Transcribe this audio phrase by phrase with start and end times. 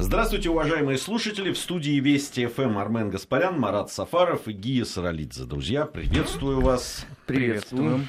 [0.00, 1.52] Здравствуйте, уважаемые слушатели.
[1.52, 5.42] В студии Вести ФМ Армен Гаспарян, Марат Сафаров и Гия Саралидзе.
[5.44, 7.04] Друзья, приветствую вас.
[7.26, 8.06] Приветствуем.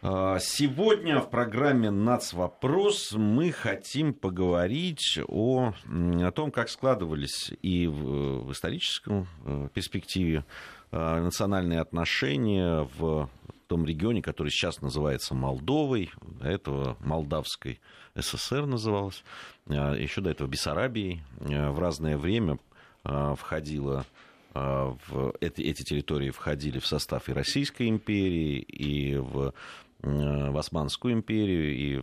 [0.00, 8.46] А, сегодня в программе «Нацвопрос» мы хотим поговорить о, о том, как складывались и в,
[8.46, 10.46] в историческом э, перспективе
[10.90, 13.28] э, национальные отношения в
[13.66, 17.80] том регионе, который сейчас называется Молдовой, до этого Молдавской
[18.14, 19.24] ССР называлась,
[19.66, 21.22] а, еще до этого Бессарабией.
[21.40, 22.58] А, в разное время
[23.04, 24.06] а, входила
[24.54, 29.52] в эти, эти территории входили в состав и Российской империи, и в,
[30.00, 32.02] в Османскую империю, и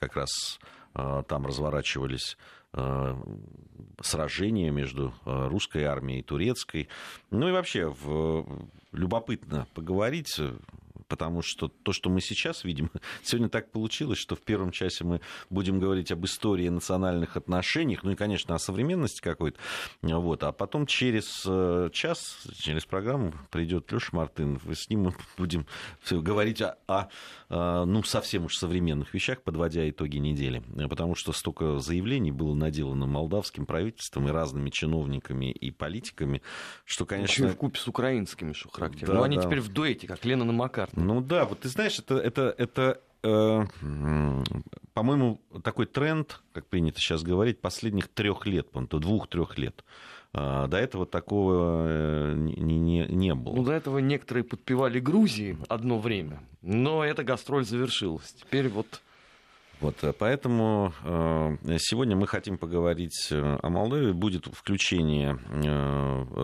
[0.00, 0.58] как раз
[1.28, 2.36] там разворачивались
[4.00, 6.88] сражения между русской армией и турецкой.
[7.30, 10.40] Ну и вообще в, любопытно поговорить
[11.12, 12.90] потому что то, что мы сейчас видим,
[13.22, 18.12] сегодня так получилось, что в первом часе мы будем говорить об истории национальных отношениях, ну
[18.12, 19.58] и, конечно, о современности какой-то,
[20.00, 25.14] вот, а потом через э, час, через программу придет Леша Мартынов, и с ним мы
[25.36, 25.66] будем
[26.10, 27.08] говорить о, о
[27.50, 33.04] э, ну, совсем уж современных вещах, подводя итоги недели, потому что столько заявлений было наделано
[33.04, 36.40] молдавским правительством и разными чиновниками и политиками,
[36.86, 37.44] что, конечно...
[37.44, 39.12] Еще в купе с украинскими, что характерно.
[39.12, 39.42] Да, Но они да.
[39.42, 41.01] теперь в дуэте, как Лена на Маккартни.
[41.02, 43.64] Ну да, вот ты знаешь, это, это, это э,
[44.94, 49.84] по-моему, такой тренд, как принято сейчас говорить, последних трех лет, двух-трех лет.
[50.34, 53.54] А, до этого такого э, не, не, не было.
[53.54, 58.32] Ну, до этого некоторые подпевали Грузии одно время, но эта гастроль завершилась.
[58.32, 59.02] Теперь вот
[59.82, 64.12] вот, э, поэтому э, сегодня мы хотим поговорить э, о Молдове.
[64.12, 65.36] Будет включение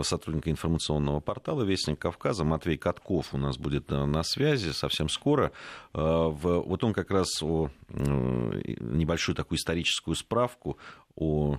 [0.02, 2.42] сотрудника информационного портала «Вестник Кавказа».
[2.42, 5.52] Матвей Катков у нас будет на связи совсем скоро.
[5.92, 10.78] Вот он как раз о небольшую такую историческую справку
[11.14, 11.58] о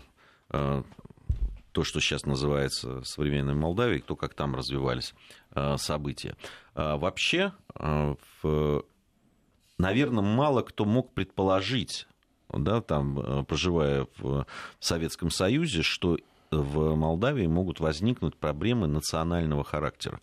[0.50, 5.14] то, что сейчас называется современной Молдавией, то, как там развивались
[5.78, 6.36] события.
[6.76, 8.84] Вообще, в
[9.80, 12.08] наверное, мало кто мог предположить,
[12.54, 14.45] да, там, э, проживая в
[14.80, 16.17] Советском Союзе, что
[16.52, 20.20] в Молдавии могут возникнуть проблемы национального характера.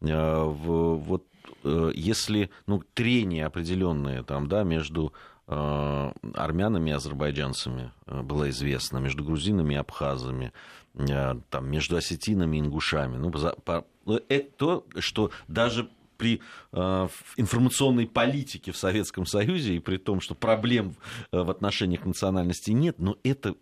[0.00, 1.24] Э, вот
[1.64, 5.12] э, если ну, трение определенное там, да, между
[5.46, 10.52] армянами и азербайджанцами было известно, между грузинами и абхазами,
[10.94, 13.16] там, между осетинами и ингушами.
[13.16, 13.32] Ну,
[14.28, 16.42] это то, что даже при
[16.72, 17.08] э,
[17.38, 20.94] информационной политике в Советском Союзе и при том, что проблем
[21.32, 23.54] э, в отношениях национальности нет, но это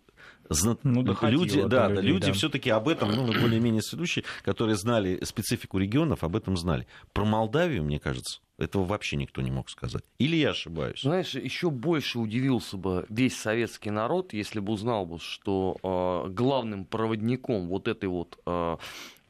[0.83, 2.33] ну, люди, да, людей, люди да.
[2.33, 6.85] все-таки об этом, ну, более-менее следующие, которые знали специфику регионов, об этом знали.
[7.13, 10.03] Про Молдавию, мне кажется, этого вообще никто не мог сказать.
[10.17, 11.01] Или я ошибаюсь?
[11.01, 16.83] Знаешь, еще больше удивился бы весь советский народ, если бы узнал бы, что э, главным
[16.83, 18.77] проводником вот этой вот э,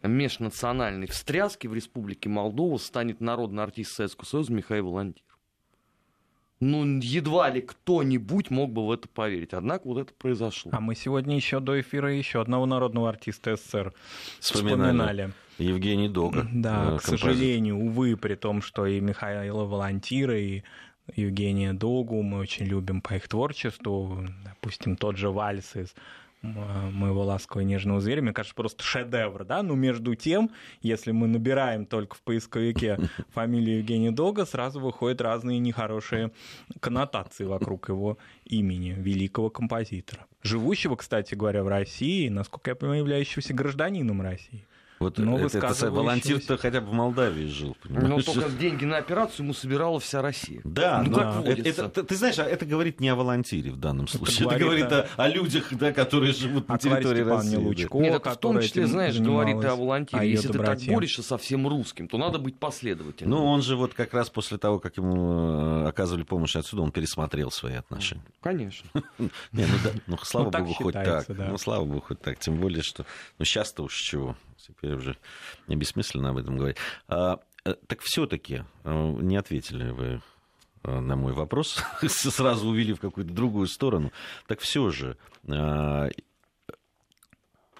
[0.07, 5.23] межнациональной встряски в Республике Молдова станет народный артист Советского Союза Михаил Волантир.
[6.61, 9.53] Ну, едва ли кто-нибудь мог бы в это поверить.
[9.53, 10.71] Однако вот это произошло.
[10.73, 13.93] А мы сегодня еще до эфира еще одного народного артиста СССР
[14.39, 14.73] вспоминали.
[14.75, 15.33] вспоминали.
[15.57, 16.47] Евгений Дога.
[16.51, 20.63] Да, э, к сожалению, увы, при том, что и Михаила Волантира, и
[21.15, 24.25] Евгения Догу мы очень любим по их творчеству.
[24.43, 25.95] Допустим, тот же вальс из
[26.41, 30.51] моего ласкового нежного зверя, мне кажется, просто шедевр, да, но между тем,
[30.81, 32.97] если мы набираем только в поисковике
[33.33, 36.31] фамилию Евгения Долга, сразу выходят разные нехорошие
[36.79, 40.25] коннотации вокруг его имени, великого композитора.
[40.41, 44.65] Живущего, кстати говоря, в России, насколько я понимаю, являющегося гражданином России.
[44.99, 48.25] Вот Но это, это волонтер-то хотя бы в Молдавии жил, понимаешь?
[48.25, 50.59] Но только деньги на операцию ему собирала вся Россия.
[50.65, 54.09] Да, ну, как это, это, ты знаешь, а это говорит не о волонтере в данном
[54.09, 57.55] случае, это, это говорит о, о людях, да, которые живут на территории России.
[57.55, 60.21] Лучко, Нет, это в том числе, знаешь, говорит о волонтере.
[60.21, 63.39] О Если ты так борешься со всем русским, то надо быть последовательным.
[63.39, 66.91] Ну, он же вот как раз после того, как ему э, оказывали помощь отсюда, он
[66.91, 68.23] пересмотрел свои отношения.
[68.41, 68.89] Конечно.
[69.19, 71.25] Не, ну, да, ну слава богу, хоть так.
[71.29, 72.37] Ну, слава богу, хоть так.
[72.39, 73.05] Тем более, что
[73.37, 74.35] ну сейчас-то уж чего
[74.69, 75.17] теперь уже
[75.67, 76.77] не бессмысленно об этом говорить.
[77.07, 80.21] А, э, так все-таки э, не ответили вы
[80.83, 84.11] э, на мой вопрос, сразу увели в какую-то другую сторону.
[84.47, 85.17] Так все же,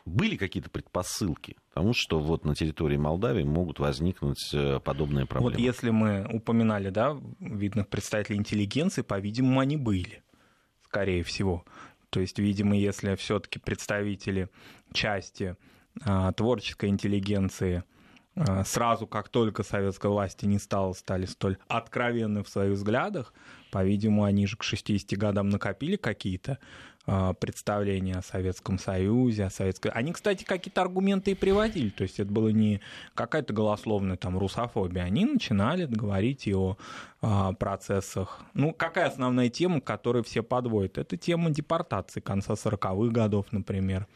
[0.06, 5.51] были какие-то предпосылки тому, что вот на территории Молдавии могут возникнуть подобные проблемы?
[5.51, 10.24] Вот если мы упоминали, да, видных представителей интеллигенции, по-видимому, они были,
[10.83, 11.63] скорее всего.
[12.09, 14.50] То есть, видимо, если все-таки представители
[14.94, 15.56] части
[16.36, 17.83] творческой интеллигенции
[18.36, 23.33] а, сразу, как только советской власти не стало, стали столь откровенны в своих взглядах.
[23.71, 26.57] По-видимому, они же к 60 годам накопили какие-то
[27.06, 29.91] а, представления о Советском Союзе, о Советской...
[29.91, 32.81] Они, кстати, какие-то аргументы и приводили, то есть это было не
[33.13, 36.77] какая-то голословная там русофобия, они начинали говорить и о
[37.19, 37.19] а,
[37.60, 38.39] процессах.
[38.54, 40.98] Ну, какая основная тема, к которой все подводят?
[40.98, 44.07] Это тема депортации конца 40-х годов, например.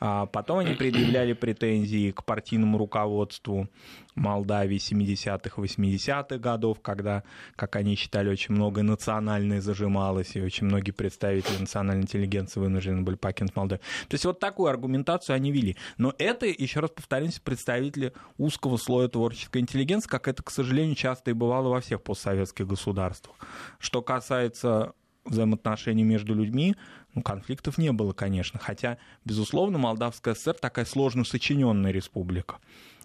[0.00, 3.68] А потом они предъявляли претензии к партийному руководству
[4.14, 7.22] Молдавии 70-х, 80-х годов, когда,
[7.54, 13.16] как они считали, очень много национальное зажималось, и очень многие представители национальной интеллигенции вынуждены были
[13.16, 13.82] покинуть Молдавию.
[14.08, 15.76] То есть вот такую аргументацию они вели.
[15.98, 21.30] Но это, еще раз повторюсь, представители узкого слоя творческой интеллигенции, как это, к сожалению, часто
[21.30, 23.36] и бывало во всех постсоветских государствах.
[23.78, 24.92] Что касается
[25.24, 26.76] взаимоотношений между людьми,
[27.14, 28.58] ну, конфликтов не было, конечно.
[28.58, 32.58] Хотя, безусловно, Молдавская ССР такая сложно сочиненная республика.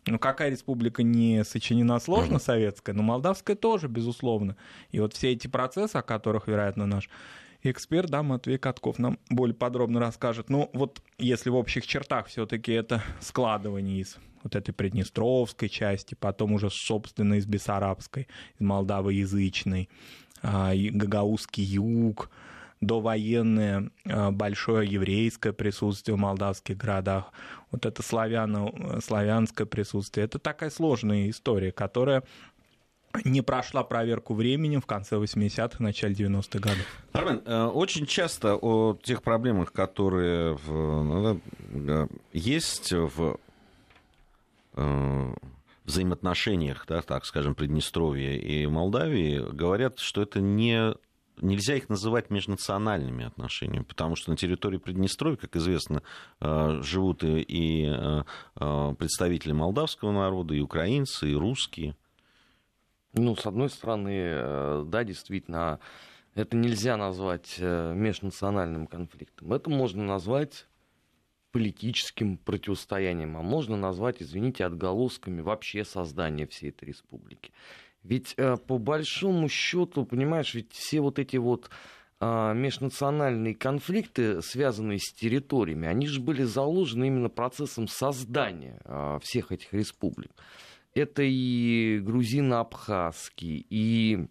[0.06, 4.58] Ну, какая республика не сочинена сложно, советская, но молдавская тоже, безусловно.
[4.92, 7.10] И вот все эти процессы, о которых, вероятно, наш
[7.64, 10.50] эксперт, да, Матвей Катков нам более подробно расскажет.
[10.50, 16.54] Ну, вот если в общих чертах все-таки это складывание из вот этой приднестровской части, потом
[16.54, 18.28] уже, собственно, из бессарабской,
[18.60, 19.90] из молдавоязычной,
[20.42, 22.30] а, гагаузский юг,
[22.82, 27.32] довоенное а, большое еврейское присутствие в молдавских городах,
[27.72, 28.72] вот это славяно,
[29.04, 30.26] славянское присутствие.
[30.26, 32.24] Это такая сложная история, которая
[33.26, 36.86] не прошла проверку временем в конце 80-х, начале 90-х годов.
[37.12, 41.40] Армен, э, очень часто о тех проблемах, которые в, ну,
[42.34, 43.36] есть в э,
[45.86, 50.94] взаимоотношениях, да, так скажем, Приднестровья и Молдавии, говорят, что это не
[51.42, 56.04] нельзя их называть межнациональными отношениями, потому что на территории Приднестровья, как известно,
[56.40, 58.24] э, живут и э,
[58.60, 61.96] э, представители молдавского народа, и украинцы, и русские.
[63.14, 65.80] Ну, с одной стороны, да, действительно,
[66.34, 69.54] это нельзя назвать межнациональным конфликтом.
[69.54, 70.66] Это можно назвать
[71.54, 77.52] политическим противостоянием, а можно назвать, извините, отголосками вообще создания всей этой республики.
[78.02, 81.70] Ведь э, по большому счету, понимаешь, ведь все вот эти вот
[82.20, 89.52] э, межнациональные конфликты, связанные с территориями, они же были заложены именно процессом создания э, всех
[89.52, 90.32] этих республик.
[90.96, 94.26] Это и грузино-абхазский, и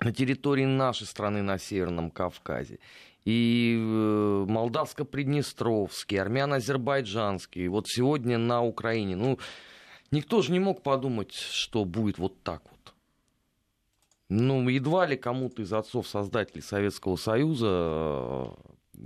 [0.00, 2.78] на территории нашей страны на Северном Кавказе,
[3.24, 9.16] и э, молдавско-приднестровский, армяно-азербайджанский, вот сегодня на Украине.
[9.16, 9.38] Ну,
[10.10, 12.94] никто же не мог подумать, что будет вот так вот.
[14.28, 18.46] Ну, едва ли кому-то из отцов-создателей Советского Союза э,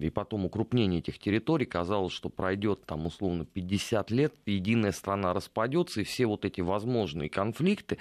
[0.00, 6.00] и потом укрупнение этих территорий казалось, что пройдет там условно 50 лет, единая страна распадется,
[6.00, 7.98] и все вот эти возможные конфликты,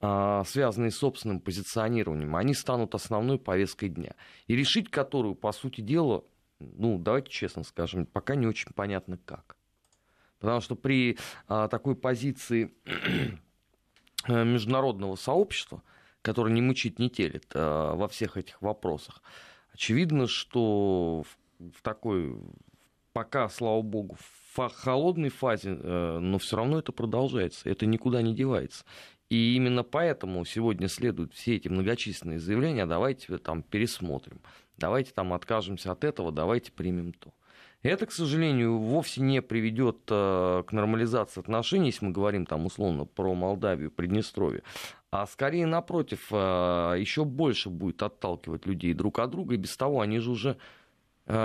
[0.00, 4.14] связанные с собственным позиционированием, они станут основной повесткой дня.
[4.46, 6.24] И решить которую, по сути дела,
[6.60, 9.56] ну, давайте честно скажем, пока не очень понятно как.
[10.38, 11.18] Потому что при
[11.48, 12.72] а, такой позиции
[14.28, 15.82] международного сообщества–
[16.22, 19.22] который не мучит, не телит а, во всех этих вопросах.
[19.72, 22.36] Очевидно, что в, в такой,
[23.12, 24.18] пока, слава богу,
[24.54, 28.84] в холодной фазе, э, но все равно это продолжается, это никуда не девается.
[29.30, 34.40] И именно поэтому сегодня следуют все эти многочисленные заявления, давайте там пересмотрим,
[34.78, 37.32] давайте там откажемся от этого, давайте примем то.
[37.82, 43.04] Это, к сожалению, вовсе не приведет э, к нормализации отношений, если мы говорим там условно
[43.04, 44.62] про Молдавию, Приднестровье,
[45.12, 50.00] а скорее напротив, э, еще больше будет отталкивать людей друг от друга, и без того
[50.00, 50.56] они же уже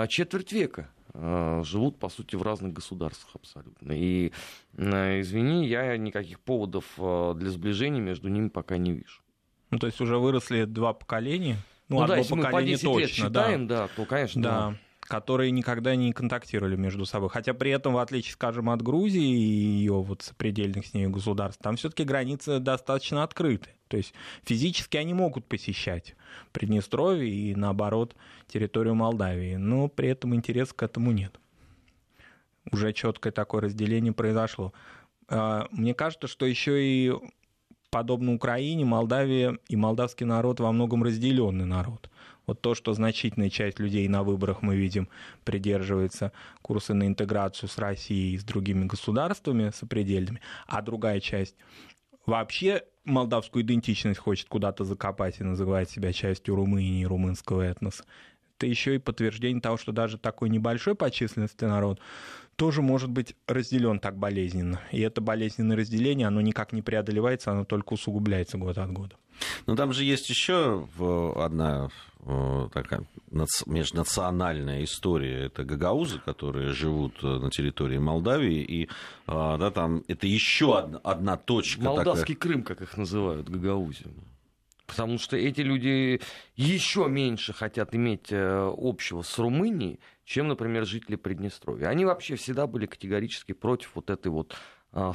[0.08, 3.92] четверть века живут, по сути, в разных государствах абсолютно.
[3.92, 4.32] И,
[4.76, 9.22] извини, я никаких поводов для сближения между ними пока не вижу.
[9.70, 11.56] Ну, то есть уже выросли два поколения?
[11.88, 14.50] Ну, ну да, если мы по 10 точно, лет считаем, да, да то, конечно, да.
[14.70, 17.28] да которые никогда не контактировали между собой.
[17.28, 21.60] Хотя при этом, в отличие, скажем, от Грузии и ее вот сопредельных с ней государств,
[21.62, 23.70] там все-таки границы достаточно открыты.
[23.88, 26.16] То есть физически они могут посещать
[26.52, 28.16] Приднестровье и, наоборот,
[28.48, 29.56] территорию Молдавии.
[29.56, 31.38] Но при этом интереса к этому нет.
[32.72, 34.72] Уже четкое такое разделение произошло.
[35.28, 37.12] А, мне кажется, что еще и
[37.90, 42.10] подобно Украине, Молдавия и молдавский народ во многом разделенный народ.
[42.46, 45.08] Вот то, что значительная часть людей на выборах, мы видим,
[45.44, 46.32] придерживается
[46.62, 51.56] курса на интеграцию с Россией и с другими государствами сопредельными, а другая часть
[52.26, 58.04] вообще молдавскую идентичность хочет куда-то закопать и называет себя частью Румынии румынского этноса.
[58.56, 62.00] Это еще и подтверждение того, что даже такой небольшой по численности народ
[62.56, 64.80] тоже может быть разделен так болезненно.
[64.92, 69.16] И это болезненное разделение, оно никак не преодолевается, оно только усугубляется год от года.
[69.66, 70.88] Ну, там же есть еще
[71.36, 71.90] одна
[72.72, 73.04] такая
[73.66, 75.46] межнациональная история.
[75.46, 78.88] Это гагаузы, которые живут э, на территории Молдавии, и
[79.26, 81.82] а, да, там это еще одна, одна точка.
[81.82, 82.52] Молдавский такая...
[82.52, 84.06] Крым, как их называют, гагаузы.
[84.86, 86.20] Потому что эти люди
[86.56, 91.88] еще меньше хотят иметь э, общего с Румынией, чем, например, жители Приднестровья.
[91.88, 94.54] Они вообще всегда были категорически против вот этой вот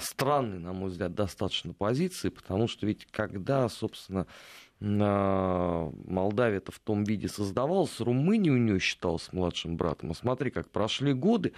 [0.01, 4.27] странной, на мой взгляд, достаточно позиции, потому что ведь когда, собственно,
[4.81, 10.11] Молдавия-то в том виде создавалась, Румыния у нее считалась младшим братом.
[10.11, 11.51] А смотри, как прошли годы,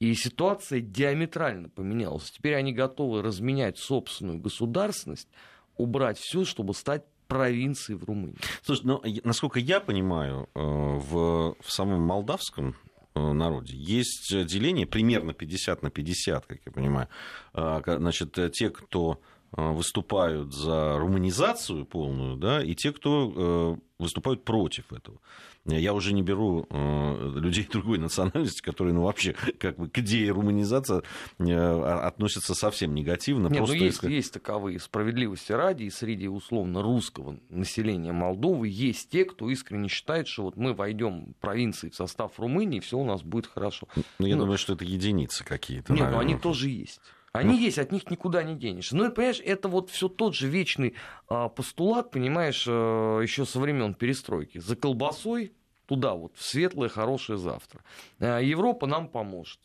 [0.00, 2.30] и ситуация диаметрально поменялась.
[2.30, 5.28] Теперь они готовы разменять собственную государственность,
[5.76, 8.38] убрать все, чтобы стать провинцией в Румынии.
[8.62, 12.74] Слушай, ну, насколько я понимаю, э, в, в самом молдавском
[13.14, 13.74] народе.
[13.76, 17.08] Есть деление примерно 50 на 50, как я понимаю.
[17.52, 19.20] А, значит, те, кто
[19.54, 25.18] Э, выступают за руманизацию полную, да, и те, кто э, выступают против этого.
[25.64, 30.32] Я уже не беру э, людей другой национальности, которые, ну, вообще, как бы к идее
[30.32, 31.02] руманизации
[31.38, 33.46] относятся совсем негативно.
[33.46, 39.24] Нет, ну, есть, есть таковые справедливости ради, и среди условно русского населения Молдовы есть те,
[39.24, 43.22] кто искренне считает, что вот мы войдем провинции в состав Румынии, и все у нас
[43.22, 43.86] будет хорошо.
[44.18, 45.92] Ну, я ну, думаю, что это единицы какие-то.
[45.92, 47.00] Нет, но они тоже есть.
[47.32, 47.58] Они ну.
[47.58, 48.94] есть, от них никуда не денешься.
[48.94, 50.94] Ну и понимаешь, это вот все тот же вечный
[51.28, 54.58] а, постулат, понимаешь, а, еще со времен перестройки.
[54.58, 55.54] За колбасой
[55.86, 57.82] туда вот, в светлое, хорошее завтра.
[58.18, 59.60] А Европа нам поможет.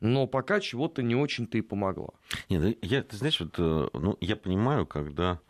[0.00, 2.10] Но пока чего-то не очень-то и помогла.
[2.48, 5.40] Нет, ну, я, ты знаешь, вот, э, ну, я понимаю, когда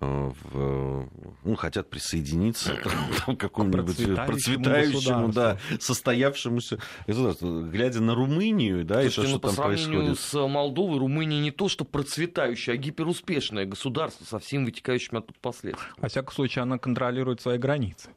[0.00, 1.08] в,
[1.44, 7.62] ну, хотят присоединиться к какому-нибудь процветающему, да, состоявшемуся государству.
[7.62, 10.18] Глядя на Румынию, да, Слушайте, и то, ну, что по там происходит.
[10.18, 15.94] с Молдовой, Румыния не то, что процветающее, а гиперуспешное государство со всеми вытекающими оттуда последствиями.
[15.98, 18.10] Во всяком случае, она контролирует свои границы.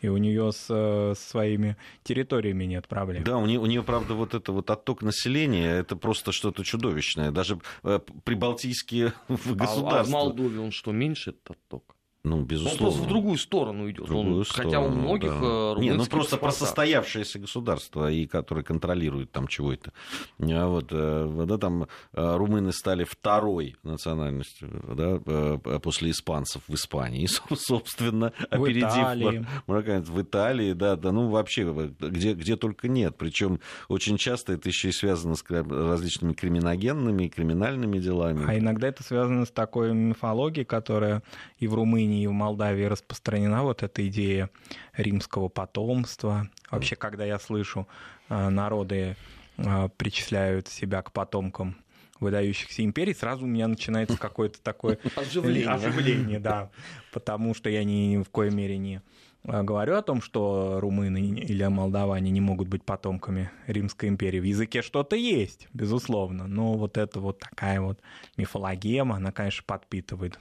[0.00, 3.24] И у нее с, с своими территориями нет проблем.
[3.24, 7.32] Да, у нее, у нее, правда, вот это вот отток населения, это просто что-то чудовищное.
[7.32, 9.98] Даже э, прибалтийские государства.
[9.98, 11.15] А, а в Молдове он что, меньше?
[11.22, 11.95] Этот отток.
[12.26, 12.86] Ну, безусловно.
[12.86, 14.06] Он просто в другую сторону идет.
[14.06, 15.74] Другую он, сторону, хотя у многих да.
[15.78, 19.92] Не, ну просто про состоявшееся государство, и которое контролирует там чего-то.
[20.40, 26.74] А вот, э, да, там э, румыны стали второй национальностью да, э, после испанцев в
[26.74, 31.62] Испании, собственно, опередив Италии, в Италии да, да, ну вообще
[32.00, 33.16] где, где только нет.
[33.16, 38.44] Причем очень часто это еще и связано с различными криминогенными и криминальными делами.
[38.48, 41.22] А иногда это связано с такой мифологией, которая
[41.58, 44.50] и в Румынии и в Молдавии распространена вот эта идея
[44.96, 46.48] римского потомства.
[46.70, 47.86] Вообще, когда я слышу,
[48.28, 49.16] э, народы
[49.56, 51.76] э, причисляют себя к потомкам
[52.20, 55.68] выдающихся империй, сразу у меня начинается какое-то такое оживление.
[55.68, 56.70] оживление, да,
[57.12, 59.02] потому что я ни, ни в коей мере не
[59.44, 64.40] э, говорю о том, что румыны или молдаване не могут быть потомками Римской империи.
[64.40, 68.00] В языке что-то есть, безусловно, но вот это вот такая вот
[68.36, 70.38] мифологема, она, конечно, подпитывает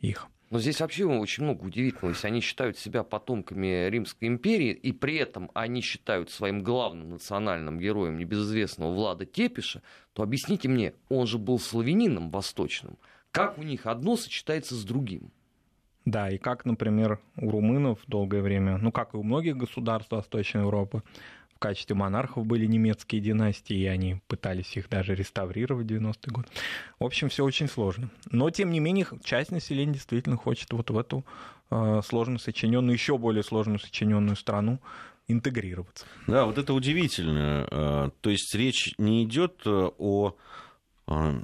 [0.00, 0.28] их.
[0.50, 2.10] Но здесь вообще очень много удивительного.
[2.10, 7.80] Если они считают себя потомками Римской империи, и при этом они считают своим главным национальным
[7.80, 12.96] героем небезызвестного Влада Тепиша, то объясните мне, он же был славянином восточным.
[13.32, 15.32] Как у них одно сочетается с другим?
[16.04, 20.60] Да, и как, например, у румынов долгое время, ну как и у многих государств Восточной
[20.60, 21.02] Европы,
[21.56, 26.48] в качестве монархов были немецкие династии, и они пытались их даже реставрировать в 90-е годы.
[27.00, 28.10] В общем, все очень сложно.
[28.30, 31.24] Но, тем не менее, часть населения действительно хочет вот в эту
[31.70, 34.80] э, сложно сочиненную, еще более сложно сочиненную страну
[35.28, 36.04] интегрироваться.
[36.26, 37.66] Да, вот это удивительно.
[37.70, 40.36] Э, то есть речь не идет э, о
[41.08, 41.40] э,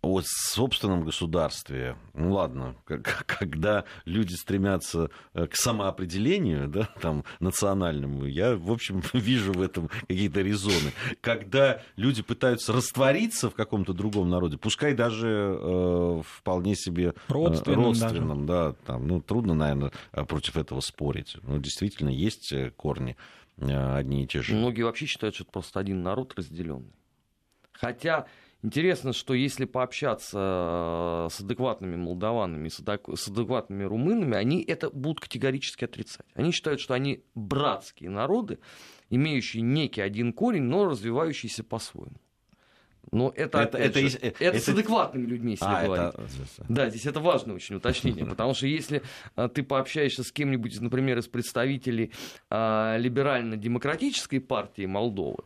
[0.00, 8.56] о собственном государстве, ну ладно, когда люди стремятся э, к самоопределению, да, там, национальному, я,
[8.56, 10.92] в общем, вижу в этом какие-то резоны.
[11.20, 17.84] Когда люди пытаются раствориться в каком-то другом народе, пускай даже э, вполне себе э, родственным,
[17.86, 21.36] родственным да, там, ну, трудно, наверное, против этого спорить.
[21.42, 23.16] Но действительно есть э, корни
[23.60, 24.54] одни и те же.
[24.54, 26.92] Многие вообще считают, что это просто один народ разделенный.
[27.72, 28.26] Хотя
[28.62, 35.84] Интересно, что если пообщаться э, с адекватными молдаванами, с адекватными румынами, они это будут категорически
[35.84, 36.26] отрицать.
[36.34, 38.58] Они считают, что они братские народы,
[39.10, 42.16] имеющие некий один корень, но развивающиеся по-своему.
[43.10, 46.14] Но это, это, это, же, это, это с адекватными людьми, если а, говорить.
[46.14, 46.66] Это...
[46.68, 49.02] Да, здесь это важное очень уточнение, потому что если
[49.34, 52.12] а, ты пообщаешься с кем-нибудь, например, из представителей
[52.50, 55.44] а, либерально-демократической партии Молдовы,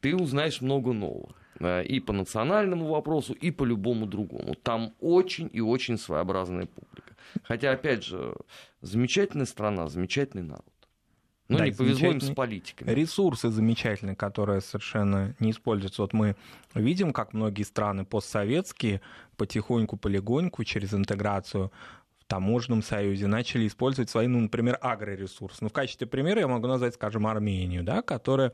[0.00, 1.34] ты узнаешь много нового.
[1.60, 4.54] Э, и по национальному вопросу, и по любому другому.
[4.54, 7.14] Там очень и очень своеобразная публика.
[7.42, 8.34] Хотя, опять же,
[8.80, 10.64] замечательная страна, замечательный народ.
[11.48, 12.90] Ну, да, не повезло им с политиками.
[12.90, 16.02] Ресурсы замечательные, которые совершенно не используются.
[16.02, 16.36] Вот мы
[16.74, 19.00] видим, как многие страны постсоветские
[19.36, 21.72] потихоньку, полегоньку через интеграцию
[22.30, 25.58] таможенном союзе начали использовать свои, ну, например, агроресурсы.
[25.62, 28.52] Ну, в качестве примера я могу назвать, скажем, Армению, да, которая,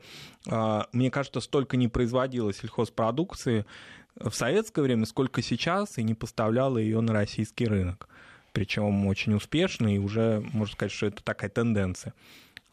[0.49, 3.67] а, мне кажется, столько не производила сельхозпродукции
[4.15, 8.09] в советское время, сколько сейчас, и не поставляла ее на российский рынок.
[8.51, 12.15] Причем очень успешно, и уже, можно сказать, что это такая тенденция.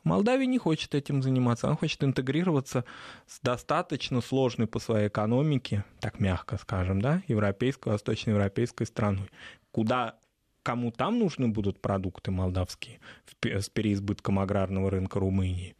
[0.05, 2.87] Молдавия не хочет этим заниматься, она хочет интегрироваться
[3.27, 9.31] с достаточно сложной по своей экономике, так мягко скажем, да, европейской, восточноевропейской страной,
[9.71, 10.15] куда
[10.65, 12.99] кому там нужны будут продукты молдавские
[13.43, 15.77] с переизбытком аграрного рынка Румынии,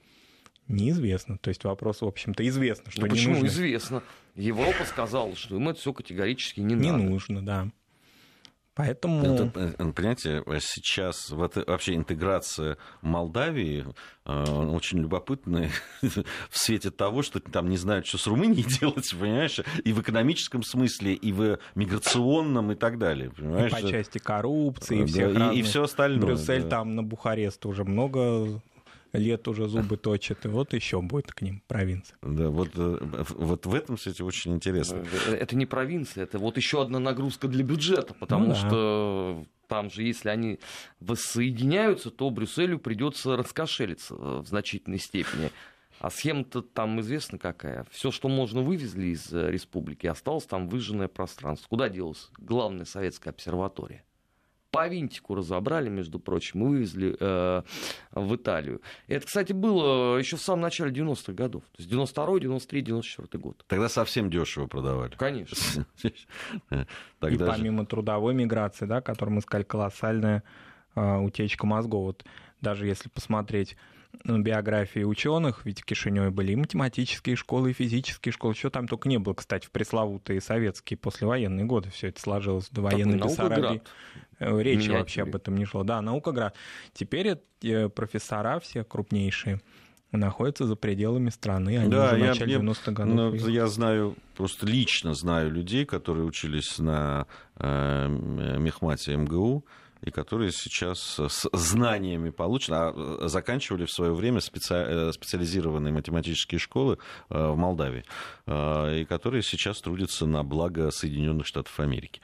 [0.69, 1.39] неизвестно.
[1.39, 3.47] То есть вопрос, в общем-то, известно, что ну, не почему нужно.
[3.49, 4.03] известно?
[4.37, 7.03] Европа сказала, что им это все категорически не, не надо.
[7.03, 7.71] Не нужно, да.
[8.75, 9.25] Поэтому...
[9.25, 13.87] Это, э, понимаете, сейчас вот вообще интеграция Молдавии
[14.25, 15.71] э, очень любопытная
[16.03, 20.65] в свете того, что там не знают, что с Румынией делать, понимаешь, и в экономическом
[20.65, 23.31] смысле, и в миграционном, и так далее.
[23.31, 23.73] Понимаешь?
[23.73, 26.27] И по части коррупции, и, всех да, и, и все остальное.
[26.27, 26.71] Брюссель да.
[26.71, 28.61] там на Бухарест уже много
[29.19, 32.17] лет уже зубы точат, и вот еще будет к ним провинция.
[32.23, 35.05] Да, вот, э, вот в этом, кстати, очень интересно.
[35.29, 38.57] Э, это не провинция, это вот еще одна нагрузка для бюджета, потому ну, да.
[38.57, 40.59] что там же, если они
[41.01, 45.51] воссоединяются, то Брюсселю придется раскошелиться в значительной степени.
[46.01, 47.87] А схема-то там известна какая.
[47.91, 51.69] Все, что можно, вывезли из э, республики, осталось там выжженное пространство.
[51.69, 54.05] Куда делась главная советская обсерватория?
[54.75, 57.63] По винтику разобрали, между прочим, и вывезли э,
[58.13, 58.83] в Италию.
[59.07, 61.63] Это, кстати, было еще в самом начале 90-х годов.
[61.63, 63.65] То есть 92 93 94 год.
[63.69, 65.13] Тогда совсем дешево продавали.
[65.17, 65.87] Конечно.
[66.03, 70.43] И помимо трудовой миграции, да, которую мы сказали, колоссальная
[70.97, 72.05] э, утечка мозгов.
[72.05, 72.25] Вот
[72.61, 73.77] даже если посмотреть
[74.25, 79.09] биографии ученых, ведь в Кишиневе были и математические школы, и физические школы, что там только
[79.09, 83.83] не было, кстати, в пресловутые советские послевоенные годы все это сложилось до военной Бессарабии.
[84.39, 85.31] Э, речи Меня вообще тебе.
[85.31, 85.85] об этом не шло.
[85.85, 86.57] Да, наука град.
[86.93, 89.61] Теперь э, профессора все крупнейшие
[90.17, 91.79] находятся за пределами страны.
[91.79, 93.15] Они да, уже в я, начале 90-х годов.
[93.15, 98.09] Ну, я знаю, просто лично знаю людей, которые учились на э,
[98.59, 99.65] Мехмате МГУ,
[100.05, 104.75] и которые сейчас с знаниями получены, а э, заканчивали в свое время специ...
[104.75, 106.99] Э, специализированные математические школы
[107.31, 108.05] э, в Молдавии,
[108.47, 112.21] и которые сейчас трудятся на благо Соединенных Штатов Америки.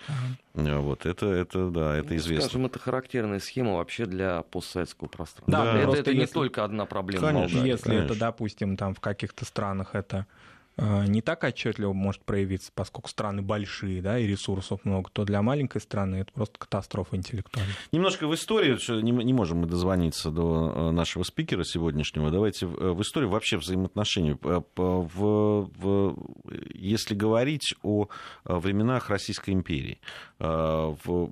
[0.54, 0.80] Uh-huh.
[0.80, 2.48] Вот это, это, да, это ну, известно.
[2.48, 5.64] Скажем, это характерная схема вообще для постсоветского пространства.
[5.64, 7.28] Да, это, это не только одна проблема.
[7.28, 7.70] Конечно, Молдавии.
[7.70, 8.04] Если конечно.
[8.06, 10.26] это, допустим, там в каких-то странах это
[10.80, 15.80] не так отчетливо может проявиться, поскольку страны большие, да, и ресурсов много, то для маленькой
[15.80, 17.74] страны это просто катастрофа интеллектуальная.
[17.92, 22.30] Немножко в историю, не, не можем мы дозвониться до э, нашего спикера сегодняшнего.
[22.30, 24.36] Давайте в, э, историю вообще взаимоотношений.
[24.40, 26.16] В, в,
[26.74, 28.08] если говорить о
[28.44, 30.00] временах Российской империи,
[30.38, 31.30] в,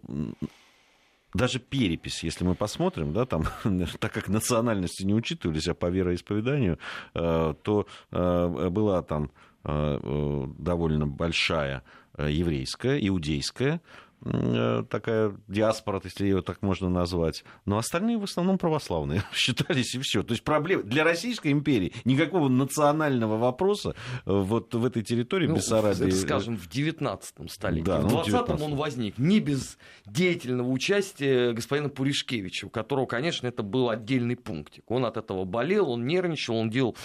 [1.34, 3.44] даже перепись, если мы посмотрим, да, там,
[4.00, 6.78] так как национальности не учитывались, а по вероисповеданию,
[7.14, 9.30] э, то э, была там
[9.64, 11.82] э, довольно большая
[12.16, 13.80] еврейская, иудейская
[14.24, 17.44] такая диаспора, если ее так можно назвать.
[17.64, 20.22] Но остальные в основном православные считались и все.
[20.22, 23.94] То есть проблем для Российской империи никакого национального вопроса
[24.26, 26.10] э, вот в этой территории ну, Бессарабии...
[26.10, 27.84] Скажем, в 19 столетии.
[27.84, 33.46] Да, в 20 ну, он возник не без деятельного участия господина Пуришкевича, у которого, конечно,
[33.46, 34.84] это был отдельный пунктик.
[34.90, 36.96] Он от этого болел, он нервничал, он делал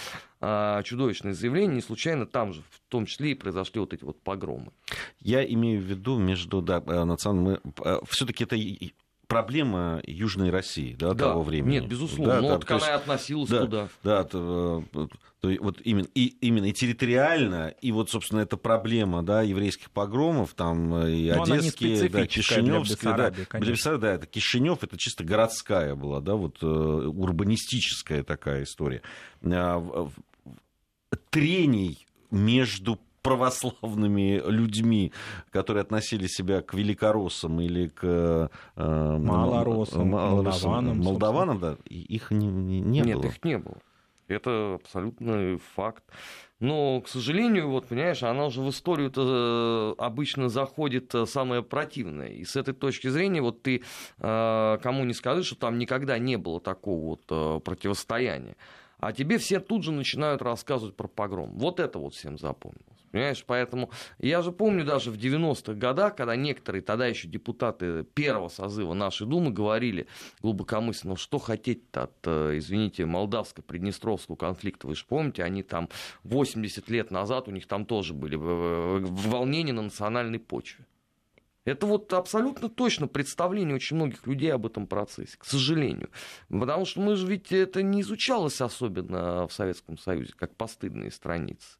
[0.84, 4.72] чудовищное заявление, не случайно там же, в том числе и произошли вот эти вот погромы.
[5.20, 7.60] Я имею в виду между да, э, национальными...
[7.84, 8.56] Э, Все-таки это
[9.26, 11.80] проблема Южной России да, да, того времени.
[11.80, 13.88] Нет, безусловно, да, но да, вот она и относилась да, туда.
[14.02, 15.06] Да, то, э,
[15.40, 20.54] то, вот именно и, именно и территориально, и вот, собственно, эта проблема да, еврейских погромов,
[20.54, 26.20] там и но одесские, да, кишиневские, да, для да, это Кишинев, это чисто городская была,
[26.20, 29.02] да, вот урбанистическая такая история.
[31.34, 35.12] Трений между православными людьми,
[35.50, 42.80] которые относили себя к великороссам или к э, малороссам, молдаванам, молдаванам да, их не, не,
[42.80, 43.22] не Нет, было.
[43.22, 43.76] Нет, их не было.
[44.28, 46.04] Это абсолютный факт.
[46.60, 52.28] Но, к сожалению, вот, понимаешь, она уже в историю-то э, обычно заходит э, самое противное.
[52.28, 53.82] И с этой точки зрения, вот ты
[54.18, 58.56] э, кому не скажи, что там никогда не было такого вот противостояния
[59.06, 61.50] а тебе все тут же начинают рассказывать про погром.
[61.58, 62.80] Вот это вот всем запомнилось.
[63.10, 68.48] Понимаешь, поэтому я же помню даже в 90-х годах, когда некоторые тогда еще депутаты первого
[68.48, 70.06] созыва нашей Думы говорили
[70.40, 74.86] глубокомысленно, «Ну что хотеть-то от, э, извините, молдавско-приднестровского конфликта.
[74.86, 75.90] Вы же помните, они там
[76.22, 80.86] 80 лет назад, у них там тоже были волнения на национальной почве.
[81.64, 86.10] Это вот абсолютно точно представление очень многих людей об этом процессе, к сожалению.
[86.48, 91.78] Потому что мы же ведь это не изучалось особенно в Советском Союзе, как постыдные страницы.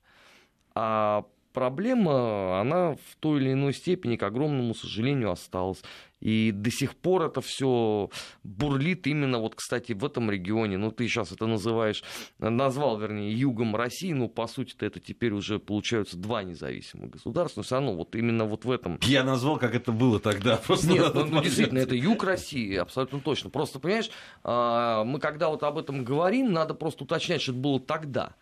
[0.75, 5.83] А проблема, она в той или иной степени, к огромному сожалению, осталась.
[6.25, 8.09] И до сих пор это все
[8.43, 10.79] бурлит именно вот, кстати, в этом регионе.
[10.79, 12.03] Ну, ты сейчас это называешь,
[12.39, 17.65] назвал, вернее, югом России, ну, по сути-то это теперь уже получаются два независимых государства, но
[17.65, 18.99] все равно вот именно вот в этом...
[19.03, 20.57] Я назвал, как это было тогда.
[20.67, 23.51] Просто Нет, ну, ну, действительно, это юг России, абсолютно точно.
[23.51, 24.11] Просто, понимаешь,
[24.43, 28.35] а, мы когда вот об этом говорим, надо просто уточнять, что это было тогда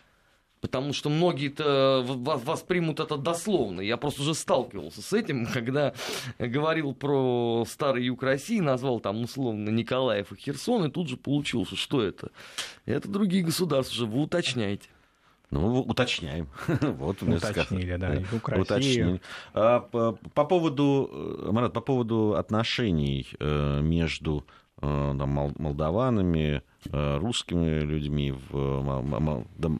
[0.63, 3.81] потому что многие-то воспримут это дословно.
[3.81, 5.93] Я просто уже сталкивался с этим, когда
[6.39, 11.77] говорил про старый юг России, назвал там условно Николаев и Херсон, и тут же получился,
[11.77, 12.31] что это?
[12.87, 14.89] Это другие государства уже, вы уточняете.
[15.51, 16.49] Ну, уточняем.
[16.81, 18.15] вот Уточнили, да.
[18.15, 19.21] Юг Уточнили.
[19.53, 24.47] А, по, по поводу, э, Марат, по поводу отношений э, между
[24.81, 29.71] э, там, молдаванами, Э, русскими людьми, в, да,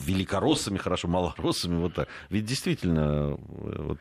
[0.00, 2.08] великороссами, хорошо, малороссами, вот так.
[2.30, 3.98] Ведь действительно, вот,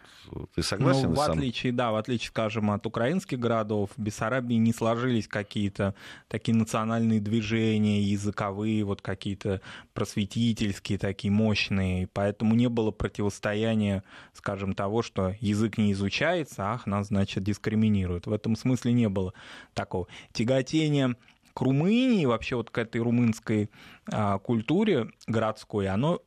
[0.55, 1.09] ты согласен?
[1.09, 5.95] Ну, в отличие, да, в отличие, скажем, от украинских городов, в Бессарабии не сложились какие-то
[6.27, 9.61] такие национальные движения, языковые, вот какие-то
[9.93, 17.07] просветительские, такие мощные, поэтому не было противостояния, скажем, того, что язык не изучается, ах, нас,
[17.07, 18.27] значит, дискриминируют.
[18.27, 19.33] В этом смысле не было
[19.73, 20.07] такого.
[20.33, 21.15] Тяготение
[21.53, 23.69] к Румынии, вообще вот к этой румынской
[24.11, 26.21] а, культуре городской, оно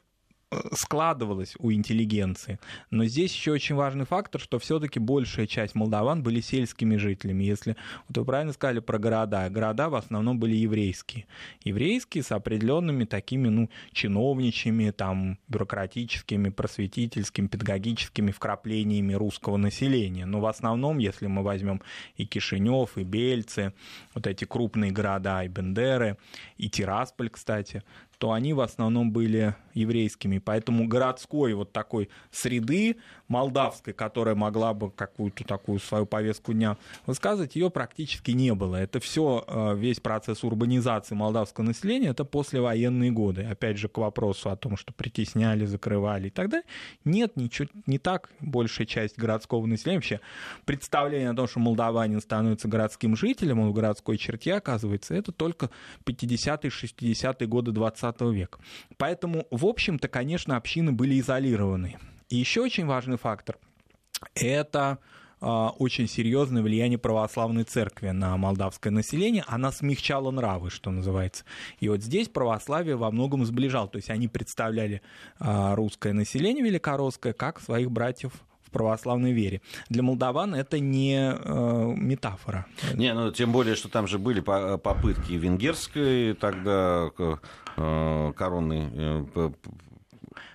[0.73, 2.59] складывалось у интеллигенции.
[2.91, 7.45] Но здесь еще очень важный фактор, что все-таки большая часть молдаван были сельскими жителями.
[7.45, 7.77] Если
[8.09, 11.27] вот вы правильно сказали про города, города в основном были еврейские.
[11.63, 20.27] Еврейские с определенными такими, ну, чиновничьими, там, бюрократическими, просветительскими, педагогическими вкраплениями русского населения.
[20.27, 21.83] Но в основном, если мы возьмем
[22.17, 23.73] и Кишинев, и Бельцы,
[24.15, 26.17] вот эти крупные города, и Бендеры,
[26.57, 27.83] и Тирасполь, кстати,
[28.19, 30.39] то они в основном были еврейскими.
[30.39, 32.97] Поэтому городской вот такой среды
[33.29, 38.77] молдавской, которая могла бы какую-то такую свою повестку дня высказывать, ее практически не было.
[38.77, 43.43] Это все, э, весь процесс урбанизации молдавского населения, это послевоенные годы.
[43.43, 46.67] Опять же, к вопросу о том, что притесняли, закрывали и так далее.
[47.05, 48.31] Нет, ничего не так.
[48.41, 50.21] Большая часть городского населения, вообще
[50.65, 55.71] представление о том, что молдаванин становится городским жителем, он в городской черте оказывается, это только
[56.05, 58.59] 50-е, 60-е годы 20 века.
[58.97, 61.99] Поэтому, в общем-то, конечно, общины были изолированы.
[62.29, 63.59] И еще очень важный фактор–
[64.35, 64.99] это
[65.47, 69.45] а, очень серьезное влияние православной церкви на молдавское население.
[69.47, 71.45] Она смягчала нравы, что называется.
[71.81, 73.89] И вот здесь православие во многом сближало.
[73.89, 75.03] То есть они представляли
[75.39, 78.33] а, русское население великоросское как своих братьев
[78.75, 79.63] православной вере.
[79.89, 82.67] Для молдаван это не э, метафора.
[82.93, 89.51] Не, ну тем более, что там же были попытки венгерской тогда э, коронной э,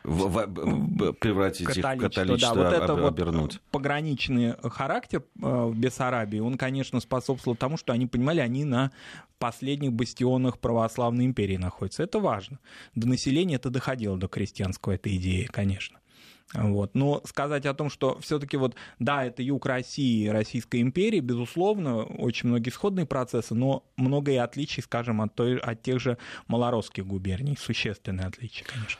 [0.03, 3.53] в, в, превратить католичество, их в католичество, да, вот это обернуть.
[3.53, 8.91] Вот пограничный характер э, в Бессарабии, он, конечно, способствовал тому, что они понимали, они на
[9.38, 12.03] последних бастионах православной империи находятся.
[12.03, 12.60] Это важно.
[12.95, 15.98] До населения это доходило, до крестьянского этой идеи, конечно.
[16.53, 16.95] Вот.
[16.95, 22.49] Но сказать о том, что все-таки вот, да, это юг России, Российской империи, безусловно, очень
[22.49, 27.55] многие сходные процессы, но много и отличий, скажем, от, той, от тех же малоросских губерний,
[27.59, 28.99] существенные отличия, конечно.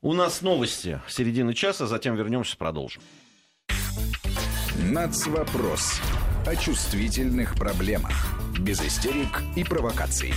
[0.00, 3.02] У нас новости середины часа, затем вернемся, продолжим.
[4.78, 6.00] Нацвопрос.
[6.46, 8.12] О чувствительных проблемах.
[8.60, 10.32] Без истерик и провокаций.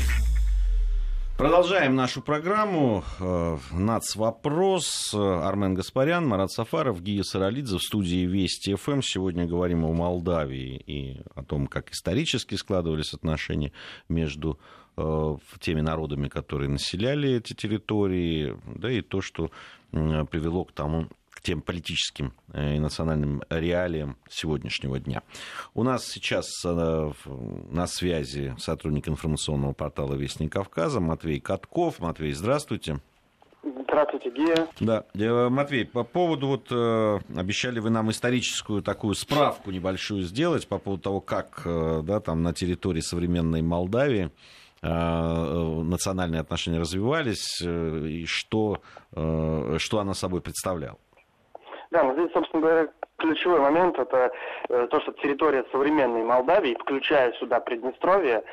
[1.42, 3.04] Продолжаем нашу программу.
[3.20, 5.12] Э, Нацвопрос.
[5.16, 9.02] Армен Гаспарян, Марат Сафаров, Гия Саралидзе в студии Вести ФМ.
[9.02, 13.72] Сегодня говорим о Молдавии и о том, как исторически складывались отношения
[14.08, 14.60] между
[14.98, 19.50] Э, теми народами, которые населяли эти территории, да и то, что
[19.92, 21.08] привело к тому,
[21.42, 25.24] к тем политическим э, и национальным реалиям сегодняшнего дня.
[25.74, 27.12] У нас сейчас э,
[27.72, 32.00] на связи сотрудник информационного портала «Вестник Кавказа» Матвей Катков.
[32.00, 33.00] Матвей, здравствуйте.
[33.64, 34.68] Здравствуйте, Гея.
[34.80, 40.78] Да, Матвей, по поводу, вот э, обещали вы нам историческую такую справку небольшую сделать по
[40.78, 44.32] поводу того, как э, да, там на территории современной Молдавии
[44.84, 50.98] Э, национальные отношения развивались э, и что, э, что она собой представляла?
[51.92, 54.32] Да, но здесь, собственно говоря, ключевой момент это
[54.70, 58.44] э, то, что территория современной Молдавии, включая сюда Приднестровье,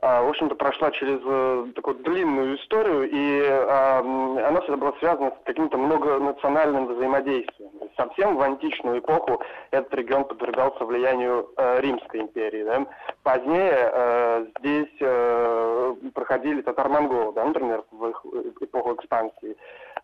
[0.00, 5.44] а, в общем-то, прошла через э, такую длинную историю, и она всегда была связана с
[5.44, 7.70] каким-то многонациональным взаимодействием.
[7.96, 12.62] Совсем в античную эпоху этот регион подвергался влиянию э, Римской империи.
[12.62, 12.86] Да?
[13.24, 18.12] Позднее э, здесь проходили татар-монголы, да, например, в
[18.60, 19.56] эпоху экспансии.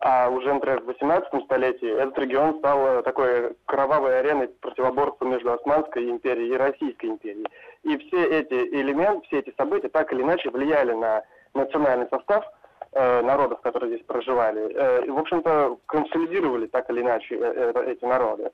[0.07, 6.11] А уже, например, в 18 столетии этот регион стал такой кровавой ареной противоборства между Османской
[6.11, 7.47] империей и Российской империей.
[7.85, 11.23] И все эти элементы, все эти события так или иначе влияли на
[11.55, 12.45] национальный состав
[12.93, 14.75] э, народов, которые здесь проживали.
[14.75, 18.51] Э, и, в общем-то, консолидировали так или иначе э, э эти народы.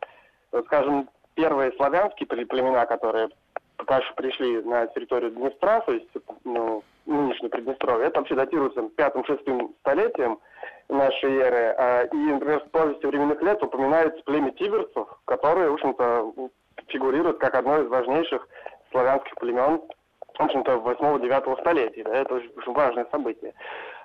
[0.67, 3.29] Скажем, первые славянские племена, которые
[3.77, 6.11] пока что пришли на территорию Днестра, то есть
[6.45, 10.39] ну, нынешней Приднестровье, это вообще датируется пятым-шестым столетием
[10.89, 11.75] нашей эры.
[11.77, 16.33] А, и, например, в повести временных лет упоминается племя тиберцев, которые, в общем-то,
[16.89, 18.47] фигурируют как одно из важнейших
[18.91, 19.81] славянских племен,
[20.39, 22.05] в общем-то, 8-9 столетия.
[22.05, 23.55] Да, это очень, важное событие.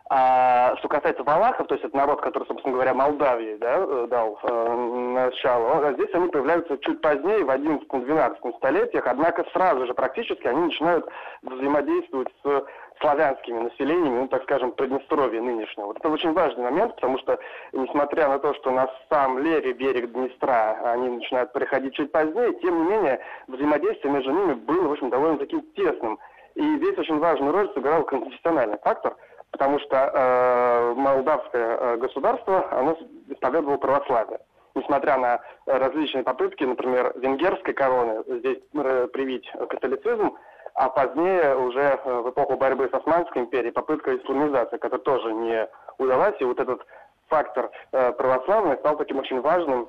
[0.07, 4.37] А что касается валахов, то есть это народ, который, собственно говоря, Молдавии да, э, дал
[4.43, 4.75] э,
[5.15, 11.09] начало, здесь они появляются чуть позднее, в 11-12 столетиях, однако сразу же практически они начинают
[11.41, 12.65] взаимодействовать с
[12.99, 15.87] славянскими населениями, ну, так скажем, Приднестровья нынешнего.
[15.87, 17.39] Вот это очень важный момент, потому что,
[17.73, 22.83] несмотря на то, что на сам левый берег Днестра они начинают переходить чуть позднее, тем
[22.83, 26.19] не менее, взаимодействие между ними было, в общем, довольно таким тесным.
[26.55, 29.15] И здесь очень важную роль сыграл конфессиональный фактор,
[29.51, 32.97] потому что э, молдавское э, государство, оно
[33.29, 34.39] исповедовало православие
[34.75, 40.35] несмотря на различные попытки, например, венгерской короны здесь э, привить католицизм,
[40.75, 45.67] а позднее уже э, в эпоху борьбы с Османской империей попытка исламизации, которая тоже не
[45.97, 46.85] удалась, и вот этот
[47.29, 49.87] фактор э, православный стал таким очень важным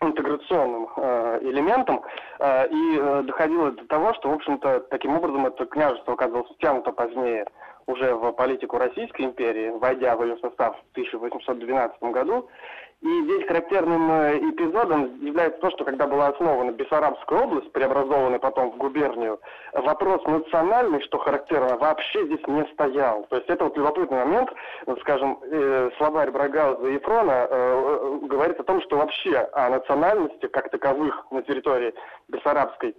[0.00, 2.02] интеграционным э, элементом,
[2.40, 7.46] и доходило до того, что, в общем-то, таким образом это княжество оказалось втянуто позднее
[7.86, 12.48] уже в политику Российской империи, войдя в ее состав в 1812 году,
[13.04, 18.70] и здесь характерным э, эпизодом является то, что когда была основана Бессарабская область, преобразованная потом
[18.70, 19.38] в губернию,
[19.74, 23.26] вопрос национальный, что характерно, вообще здесь не стоял.
[23.28, 24.50] То есть это вот любопытный момент,
[25.02, 30.70] скажем, э, словарь Брагауза и Фрона э, говорит о том, что вообще о национальности как
[30.70, 31.92] таковых на территории
[32.28, 32.94] Бессарабской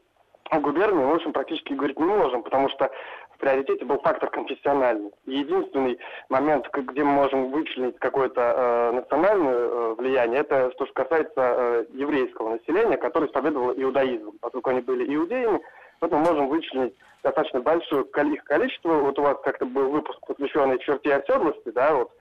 [0.51, 2.91] губернии в общем, практически говорить не можем, потому что
[3.35, 5.11] в приоритете был фактор конфессиональный.
[5.25, 11.31] Единственный момент, где мы можем вычленить какое-то э, национальное э, влияние, это то, что касается
[11.37, 14.31] э, еврейского населения, которое исповедовало иудаизм.
[14.39, 15.59] Поскольку они были иудеями,
[16.01, 18.93] мы можем вычленить достаточно большое их количество.
[18.93, 22.11] Вот у вас как-то был выпуск, посвященный черте оседлости, да, вот.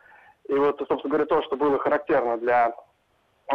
[0.49, 2.75] И вот, собственно говоря, то, что было характерно для,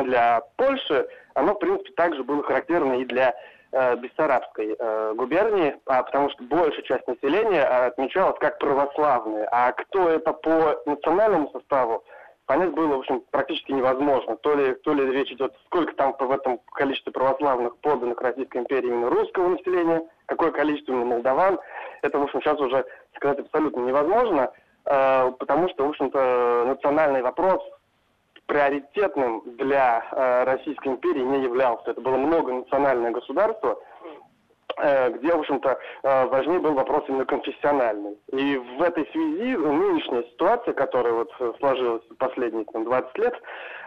[0.03, 3.35] для Польши, оно, в принципе, также было характерно и для
[3.71, 9.47] Бессарабской э, губернии, а, потому что большая часть населения э, отмечалась как православные.
[9.51, 12.03] А кто это по национальному составу,
[12.47, 14.35] понять было, в общем, практически невозможно.
[14.37, 18.87] То ли, то ли речь идет, сколько там в этом количестве православных подданных Российской империи
[18.87, 21.59] именно русского населения, какое количество именно молдаван.
[22.01, 22.83] Это, в общем, сейчас уже
[23.15, 24.51] сказать абсолютно невозможно,
[24.85, 27.61] э, потому что, в общем-то, национальный вопрос
[28.49, 31.91] приоритетным для э, Российской империи не являлся.
[31.91, 33.79] Это было многонациональное государство,
[34.77, 38.17] э, где, в общем-то, э, важнее был вопрос именно конфессиональный.
[38.33, 43.35] И в этой связи нынешняя ситуация, которая вот сложилась в последние там, 20 лет,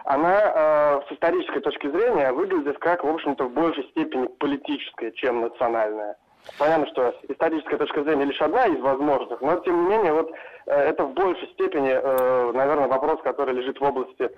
[0.05, 5.41] она э, с исторической точки зрения выглядит как, в общем-то, в большей степени политическая, чем
[5.41, 6.15] национальная.
[6.59, 10.31] Понятно, что историческая точка зрения лишь одна из возможных, но тем не менее вот
[10.65, 14.29] э, это в большей степени, э, наверное, вопрос, который лежит в области э,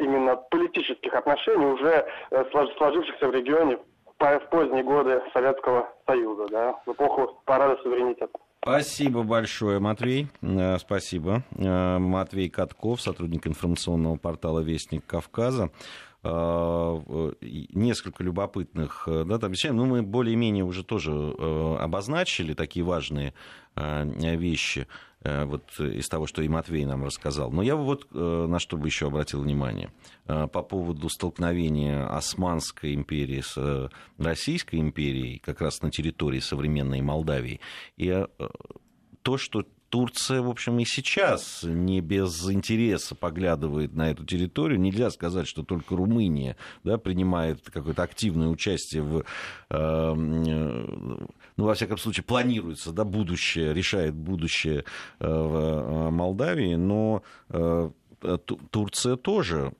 [0.00, 2.44] именно политических отношений, уже э,
[2.76, 3.78] сложившихся в регионе
[4.18, 8.38] в поздние годы Советского Союза, да, в эпоху парада суверенитета.
[8.62, 10.28] Спасибо большое, Матвей.
[10.42, 11.42] Э, спасибо.
[11.56, 15.70] Э, Матвей Катков, сотрудник информационного портала «Вестник Кавказа».
[16.24, 16.98] Э,
[17.40, 19.70] несколько любопытных да, там вещей.
[19.70, 23.32] Ну, мы более-менее уже тоже обозначили такие важные
[23.76, 24.88] вещи
[25.24, 27.50] вот из того, что и Матвей нам рассказал.
[27.50, 29.90] Но я вот на что бы еще обратил внимание.
[30.26, 37.60] По поводу столкновения Османской империи с Российской империей, как раз на территории современной Молдавии.
[37.96, 38.26] И
[39.22, 44.78] то, что Турция, в общем, и сейчас не без интереса поглядывает на эту территорию.
[44.78, 49.24] Нельзя сказать, что только Румыния да, принимает какое-то активное участие в,
[49.70, 51.26] э,
[51.58, 54.84] ну, во всяком случае, планируется, да, будущее, решает будущее
[55.18, 57.90] э, в э, Молдавии, но э,
[58.70, 59.72] Турция тоже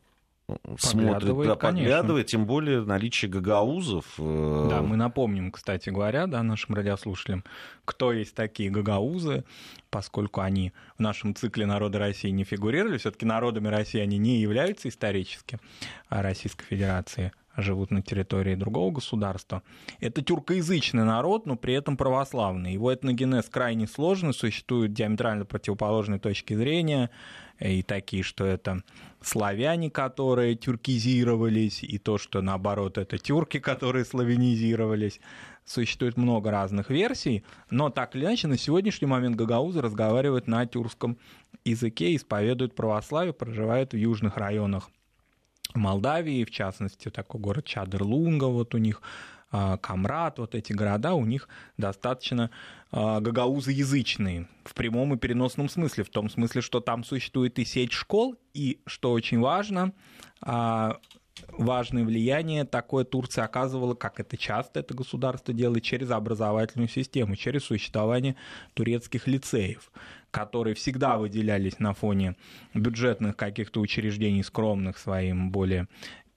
[0.79, 4.07] смотрит, да, поглядывает, тем более наличие гагаузов.
[4.17, 7.45] Да, мы напомним, кстати говоря, да, нашим радиослушателям,
[7.85, 9.45] кто есть такие гагаузы,
[9.91, 14.41] поскольку они в нашем цикле «Народы России» не фигурировали, все таки народами России они не
[14.41, 15.61] являются исторически
[16.09, 19.62] а Российской Федерации живут на территории другого государства.
[20.01, 22.73] Это тюркоязычный народ, но при этом православный.
[22.73, 27.11] Его этногенез крайне сложный, существуют диаметрально противоположные точки зрения,
[27.59, 28.83] и такие, что это
[29.21, 35.21] славяне, которые тюркизировались, и то, что наоборот это тюрки, которые славянизировались.
[35.64, 41.18] Существует много разных версий, но так или иначе на сегодняшний момент гагаузы разговаривают на тюркском
[41.64, 44.88] языке, исповедуют православие, проживают в южных районах
[45.79, 49.03] Молдавии, в частности, такой город Чадерлунга, вот у них
[49.51, 52.51] а, Камрад, вот эти города, у них достаточно
[52.91, 57.93] а, гагаузоязычные в прямом и переносном смысле, в том смысле, что там существует и сеть
[57.93, 59.93] школ, и, что очень важно,
[60.43, 60.99] а,
[61.48, 67.64] важное влияние такое Турция оказывала, как это часто это государство делает, через образовательную систему, через
[67.64, 68.37] существование
[68.74, 69.90] турецких лицеев
[70.31, 72.37] которые всегда выделялись на фоне
[72.74, 75.88] бюджетных каких-то учреждений скромных своим более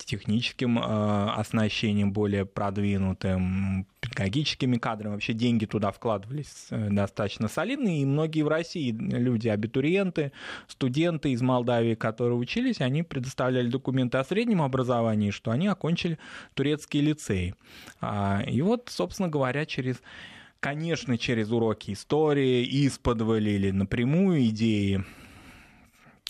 [0.05, 5.13] техническим э, оснащением более продвинутым, педагогическими кадрами.
[5.13, 10.31] Вообще деньги туда вкладывались э, достаточно солидные, и многие в России люди, абитуриенты,
[10.67, 16.17] студенты из Молдавии, которые учились, они предоставляли документы о среднем образовании, что они окончили
[16.53, 17.55] турецкие лицеи.
[17.99, 20.01] А, и вот, собственно говоря, через
[20.59, 25.03] конечно, через уроки истории, исподволи или напрямую идеи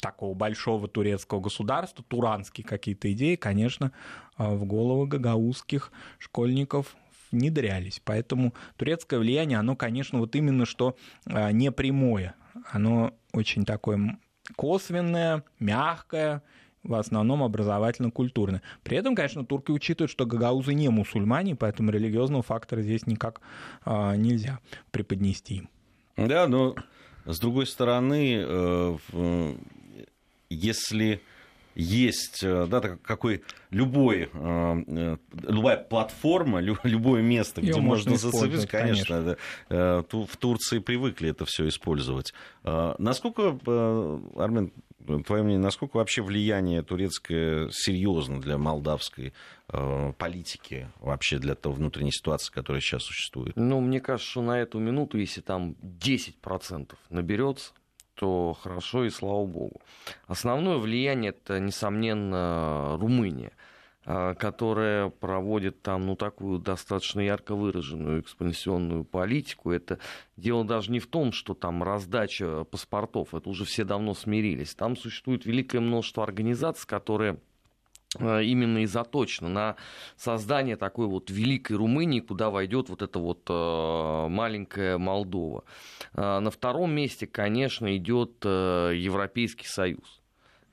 [0.02, 3.92] такого большого турецкого государства, туранские какие-то идеи, конечно,
[4.36, 6.98] а, в головы гагаузских школьников
[7.32, 8.02] внедрялись.
[8.04, 12.36] Поэтому турецкое влияние, оно, конечно, вот именно что а, не прямое.
[12.72, 14.20] Оно очень такое
[14.58, 16.44] косвенное, мягкое,
[16.84, 18.62] в основном образовательно-культурно.
[18.84, 23.40] При этом, конечно, турки учитывают, что гагаузы не мусульмане, поэтому религиозного фактора здесь никак
[23.86, 24.60] а, нельзя
[24.92, 25.70] преподнести им.
[26.18, 26.76] Да, но
[27.26, 28.98] с другой стороны, э,
[30.54, 31.22] если
[31.76, 39.16] есть э, да, какой любой, э, э, любая платформа, любое место, где можно зацепиться, конечно,
[39.16, 39.38] конечно.
[39.70, 42.34] Да, в Турции привыкли это все использовать.
[42.64, 43.58] Насколько,
[44.36, 44.72] Армен,
[45.26, 49.34] твое мнение, насколько вообще влияние турецкое серьезно для молдавской
[49.68, 53.56] политики, вообще для той внутренней ситуации, которая сейчас существует?
[53.56, 57.72] Ну, мне кажется, что на эту минуту, если там 10% наберется,
[58.22, 59.82] что хорошо и слава богу.
[60.28, 63.52] Основное влияние это, несомненно, Румыния
[64.06, 69.72] а, которая проводит там ну, такую достаточно ярко выраженную экспансионную политику.
[69.72, 69.98] Это
[70.38, 74.76] дело даже не в том, что там раздача паспортов, это уже все давно смирились.
[74.76, 77.40] Там существует великое множество организаций, которые
[78.20, 79.76] именно и заточено на
[80.18, 85.64] создание такой вот великой Румынии, куда войдет вот эта вот э, маленькая Молдова.
[86.14, 90.22] Э, на втором месте, конечно, идет Европейский Союз,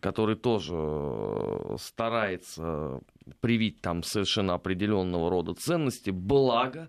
[0.00, 3.00] который тоже старается
[3.40, 6.88] привить там совершенно определенного рода ценности, благо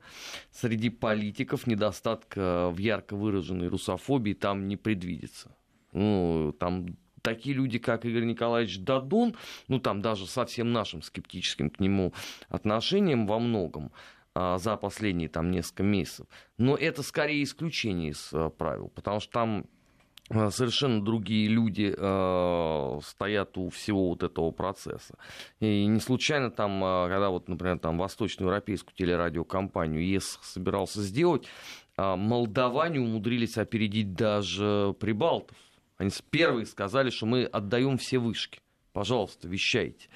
[0.51, 5.51] среди политиков недостатка в ярко выраженной русофобии там не предвидится.
[5.91, 9.35] Ну, там такие люди, как Игорь Николаевич Дадон,
[9.67, 12.13] ну там даже со всем нашим скептическим к нему
[12.49, 13.91] отношением во многом,
[14.35, 16.27] а, за последние там несколько месяцев.
[16.57, 19.65] Но это скорее исключение из а, правил, потому что там
[20.29, 25.15] а, совершенно другие люди э, стоят у всего вот этого процесса.
[25.59, 26.79] И не случайно там,
[27.09, 31.47] когда вот, например, там восточноевропейскую телерадиокомпанию ЕС собирался сделать,
[31.97, 35.57] э, молдаване умудрились опередить даже прибалтов.
[35.99, 38.61] Они первые сказали, что мы отдаем все вышки.
[38.93, 40.07] Пожалуйста, вещайте.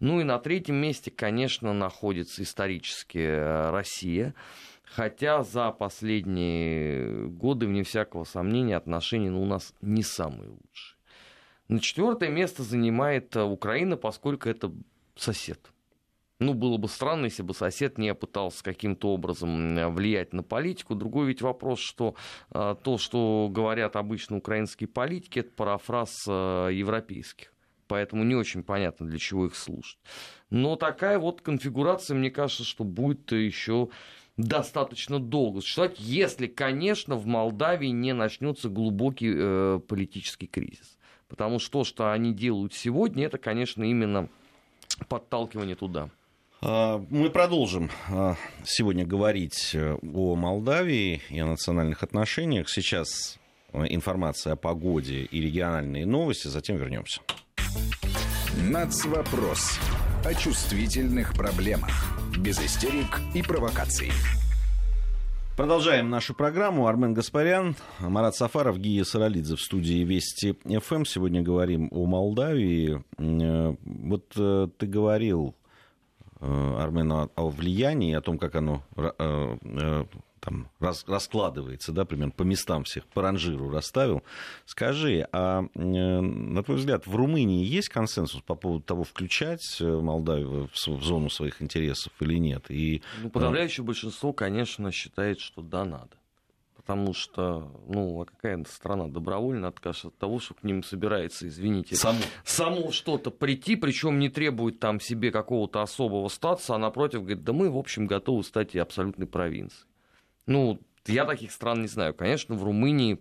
[0.00, 4.34] Ну и на третьем месте, конечно, находится исторически э, Россия.
[4.82, 10.96] Хотя за последние годы, вне всякого сомнения, отношения ну, у нас не самые лучшие.
[11.68, 14.72] На четвертое место занимает э, Украина, поскольку это
[15.16, 15.60] сосед.
[16.38, 20.94] Ну, было бы странно, если бы сосед не пытался каким-то образом влиять на политику.
[20.94, 22.14] Другой ведь вопрос, что
[22.50, 27.54] а, то, что говорят обычно украинские политики, это парафраз а, европейских.
[27.88, 29.98] Поэтому не очень понятно, для чего их слушать.
[30.50, 33.88] Но такая вот конфигурация, мне кажется, что будет еще
[34.36, 40.98] достаточно долго существовать, если, конечно, в Молдавии не начнется глубокий э, политический кризис.
[41.28, 44.28] Потому что то, что они делают сегодня, это, конечно, именно
[45.08, 46.10] подталкивание туда.
[46.62, 52.70] А, мы продолжим а, сегодня говорить э, о Молдавии и о национальных отношениях.
[52.70, 53.38] Сейчас
[53.72, 57.20] э, информация о погоде и региональные новости, затем вернемся.
[58.56, 59.78] Нацвопрос.
[60.24, 61.90] О чувствительных проблемах.
[62.38, 64.10] Без истерик и провокаций.
[65.58, 66.86] Продолжаем нашу программу.
[66.86, 71.04] Армен Гаспарян, Марат Сафаров, Гия Саралидзе в студии Вести ФМ.
[71.04, 73.04] Сегодня говорим о Молдавии.
[73.18, 75.54] Э, вот ты говорил,
[76.40, 78.82] э, Армен, о влиянии, о том, как оно
[80.40, 84.22] там рас, раскладывается, да, примерно по местам всех, по ранжиру расставил.
[84.64, 90.88] Скажи, а на твой взгляд, в Румынии есть консенсус по поводу того, включать Молдавию в,
[90.88, 92.66] в зону своих интересов или нет?
[92.68, 93.86] И, ну, подавляющее э...
[93.86, 96.16] большинство, конечно, считает, что да, надо.
[96.86, 101.96] Потому что, ну, а какая страна добровольно откажется от того, что к ним собирается, извините,
[101.96, 107.42] само, само что-то прийти, причем не требует там себе какого-то особого статуса, а напротив говорит,
[107.42, 109.88] да мы, в общем, готовы стать и абсолютной провинцией.
[110.46, 112.14] Ну, я таких стран не знаю.
[112.14, 113.18] Конечно, в Румынии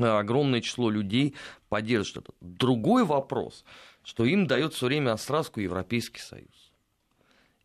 [0.00, 1.36] э, огромное число людей
[1.68, 2.34] поддерживает это.
[2.40, 3.64] Другой вопрос,
[4.02, 6.61] что им дает все время остраску Европейский Союз.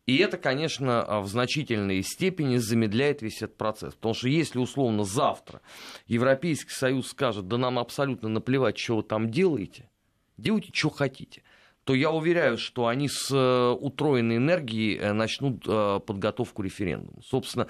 [0.08, 3.94] И это, конечно, в значительной степени замедляет весь этот процесс.
[3.94, 5.60] Потому что если, условно, завтра
[6.06, 9.90] Европейский Союз скажет, да нам абсолютно наплевать, что вы там делаете,
[10.38, 11.42] делайте, что хотите–
[11.88, 17.22] то я уверяю, что они с э, утроенной энергией э, начнут э, подготовку референдума.
[17.26, 17.66] Собственно,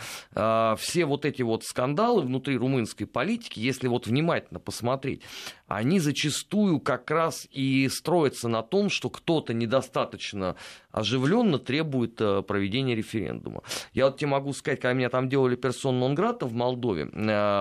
[0.77, 5.23] все вот эти вот скандалы внутри румынской политики, если вот внимательно посмотреть,
[5.69, 10.57] они зачастую как раз и строятся на том, что кто-то недостаточно
[10.91, 13.63] оживленно требует проведения референдума.
[13.93, 17.05] Я вот тебе могу сказать, когда меня там делали персон Нонграта в Молдове,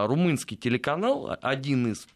[0.08, 2.08] румынский телеканал, один из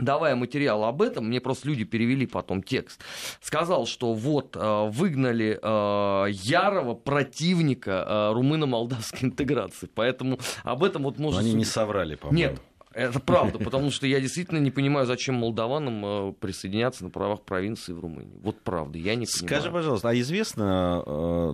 [0.00, 3.02] давая материал об этом, мне просто люди перевели потом текст,
[3.40, 9.88] сказал, что вот э, выгнали э, ярого противника э, румыно-молдавской интеграции.
[9.94, 11.40] Поэтому об этом вот можно...
[11.40, 12.38] Но они не соврали, по-моему.
[12.38, 12.60] Нет,
[12.92, 18.00] это правда, потому что я действительно не понимаю, зачем молдаванам присоединяться на правах провинции в
[18.00, 18.38] Румынии.
[18.42, 19.60] Вот правда, я не понимаю.
[19.60, 21.02] Скажи, пожалуйста, а известно,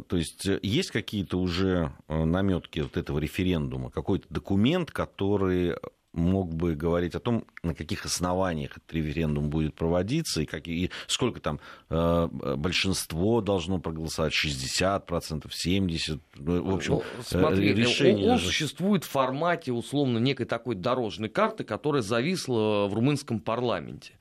[0.08, 5.74] то есть есть какие-то уже наметки вот этого референдума, какой-то документ, который
[6.16, 10.90] мог бы говорить о том, на каких основаниях этот референдум будет проводиться, и, как, и
[11.06, 11.60] сколько там
[11.90, 15.06] э, большинство должно проголосовать, 60%,
[15.46, 18.26] 70%, ну, в общем, ну, смотри, решение...
[18.26, 24.14] Он, он существует в формате, условно, некой такой дорожной карты, которая зависла в румынском парламенте.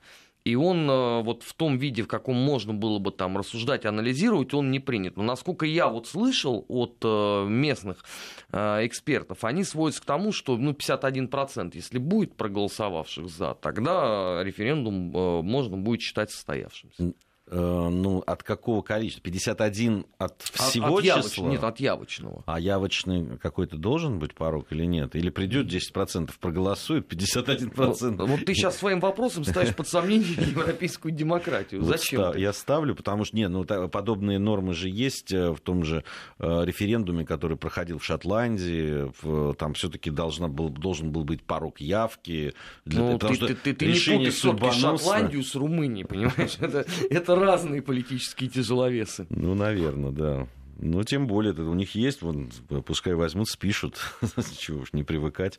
[0.46, 4.54] И он э, вот в том виде, в каком можно было бы там рассуждать, анализировать,
[4.54, 5.16] он не принят.
[5.16, 8.04] Но насколько я вот слышал от э, местных
[8.52, 15.10] э, экспертов, они сводятся к тому, что ну, 51%, если будет проголосовавших за, тогда референдум
[15.44, 17.12] можно будет считать состоявшимся.
[17.48, 19.22] Э, ну, от какого количества?
[19.22, 21.48] 51 от всего от, от числа?
[21.48, 22.42] Нет, от явочного.
[22.44, 25.14] А явочный какой-то должен быть порог или нет?
[25.14, 28.16] Или придет 10% проголосует, 51%?
[28.16, 31.82] Вот, вот ты сейчас своим вопросом ставишь под сомнение европейскую демократию.
[31.82, 32.20] Зачем?
[32.20, 36.02] Вот я ставлю, потому что, нет, ну, подобные нормы же есть э, в том же
[36.40, 39.12] э, референдуме, который проходил в Шотландии.
[39.54, 42.54] Там все-таки должен был, должен был быть порог явки.
[42.84, 46.56] Для, ну, ты, ты, ты, ты не путай Шотландию с Румынией, понимаешь?
[46.60, 49.26] Это, это разные политические тяжеловесы.
[49.30, 50.48] Ну, наверное, да.
[50.78, 52.50] Ну, тем более, это у них есть, вон,
[52.84, 53.98] пускай возьмут, спишут,
[54.58, 55.58] чего уж не привыкать,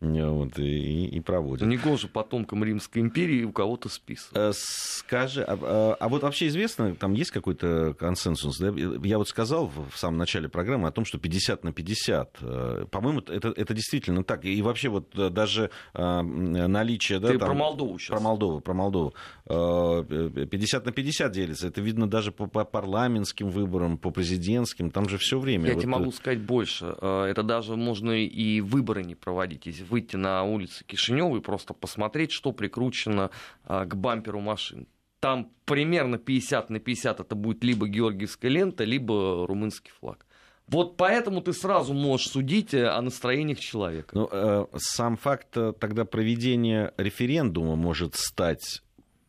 [0.00, 1.68] вот, и, и проводят.
[1.68, 4.30] Не гоже потомкам Римской империи у кого-то список.
[4.34, 8.58] Э, скажи, а, а, а вот вообще известно, там есть какой-то консенсус?
[8.58, 8.72] Да?
[9.04, 12.36] Я вот сказал в самом начале программы о том, что 50 на 50.
[12.40, 14.46] Э, по-моему, это, это действительно так.
[14.46, 17.18] И вообще вот э, даже наличие...
[17.18, 18.16] Да, Ты там, про Молдову сейчас.
[18.16, 19.14] Про Молдову, про Молдову.
[19.46, 21.68] 50 на 50 делится.
[21.68, 25.66] Это видно даже по, по парламентским выборам, по президенту президентским, там же все время.
[25.66, 25.80] Я вот...
[25.80, 26.94] тебе могу сказать больше.
[27.00, 29.66] Э, это даже можно и выборы не проводить.
[29.66, 33.30] Если выйти на улицы Кишинева и просто посмотреть, что прикручено
[33.66, 34.86] э, к бамперу машин.
[35.20, 40.26] Там примерно 50 на 50 это будет либо георгиевская лента, либо румынский флаг.
[40.66, 44.08] Вот поэтому ты сразу можешь судить э, о настроениях человека.
[44.16, 48.82] Ну, э, сам факт тогда проведения референдума может стать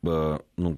[0.03, 0.77] э, ну,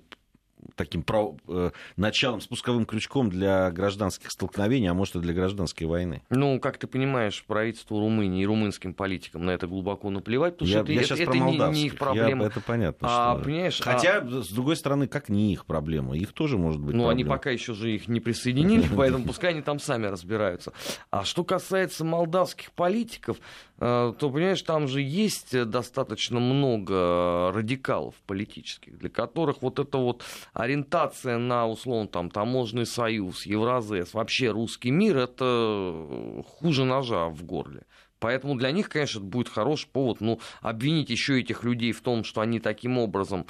[0.78, 1.04] таким
[1.48, 6.22] э, началом, спусковым крючком для гражданских столкновений, а может и для гражданской войны.
[6.30, 10.84] Ну, как ты понимаешь, правительству Румынии и румынским политикам на это глубоко наплевать, потому я,
[10.84, 12.44] что я это, сейчас это про не, не их проблема.
[12.44, 13.08] Я, это понятно.
[13.10, 13.44] А, что...
[13.44, 14.42] понимаешь, Хотя, а...
[14.42, 16.16] с другой стороны, как не их проблема?
[16.16, 17.12] Их тоже может быть Ну, проблема.
[17.12, 20.72] они пока еще же их не присоединили, поэтому пускай они там сами разбираются.
[21.10, 23.38] А что касается молдавских политиков,
[23.80, 30.24] э, то, понимаешь, там же есть достаточно много радикалов политических, для которых вот это вот
[30.68, 37.84] ориентация на, условно, там, таможенный союз, Евразес, вообще русский мир, это хуже ножа в горле.
[38.20, 42.42] Поэтому для них, конечно, будет хороший повод ну, обвинить еще этих людей в том, что
[42.42, 43.46] они таким образом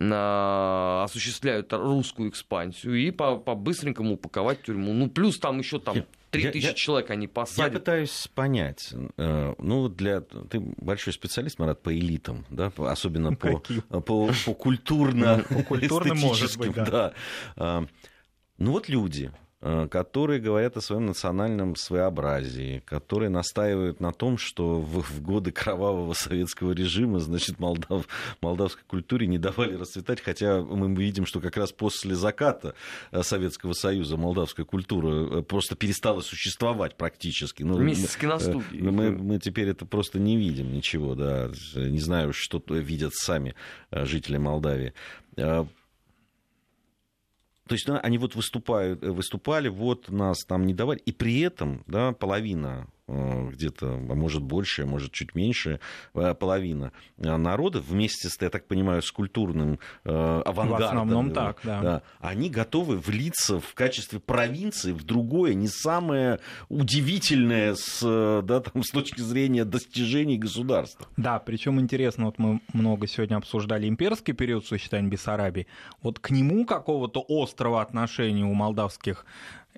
[0.00, 4.94] осуществляют русскую экспансию и по, по-быстренькому упаковать тюрьму.
[4.94, 5.96] Ну, плюс там еще там
[6.30, 7.72] три тысячи человек они посадят.
[7.72, 8.94] Я пытаюсь понять.
[9.18, 10.22] Э, ну, для...
[10.22, 12.72] Ты большой специалист, Марат, по элитам, да?
[12.78, 13.62] Особенно по,
[14.00, 16.84] по, по культурно По культурным, может быть, да.
[16.86, 17.14] да.
[17.56, 17.86] А,
[18.56, 24.80] ну, вот люди, Э, которые говорят о своем национальном своеобразии, которые настаивают на том, что
[24.80, 28.06] в, в годы кровавого советского режима, значит, Молдав,
[28.40, 32.74] молдавской культуре не давали расцветать, хотя мы видим, что как раз после заката
[33.10, 37.62] э, Советского Союза молдавская культура э, просто перестала существовать практически.
[37.62, 38.82] Ну, Вместе с киностудией.
[38.82, 43.54] Мы, мы теперь это просто не видим ничего, да, не знаю, что видят сами
[43.90, 44.94] жители Молдавии.
[47.70, 51.84] То есть они вот выступают, э, выступали, вот нас там не давали, и при этом
[51.86, 55.80] да, половина где-то, а может больше, а может чуть меньше,
[56.14, 60.86] э, половина народа вместе с, я так понимаю, с культурным э, авангардом.
[60.86, 61.80] В основном так, да.
[61.80, 62.02] да.
[62.20, 68.00] Они готовы влиться в качестве провинции в другое, не самое удивительное с,
[68.44, 71.06] да, там, с точки зрения достижений государства.
[71.16, 75.66] Да, причем интересно, вот мы много сегодня обсуждали имперский период существования Бессарабии.
[76.02, 79.24] Вот к нему какого-то острого отношения у молдавских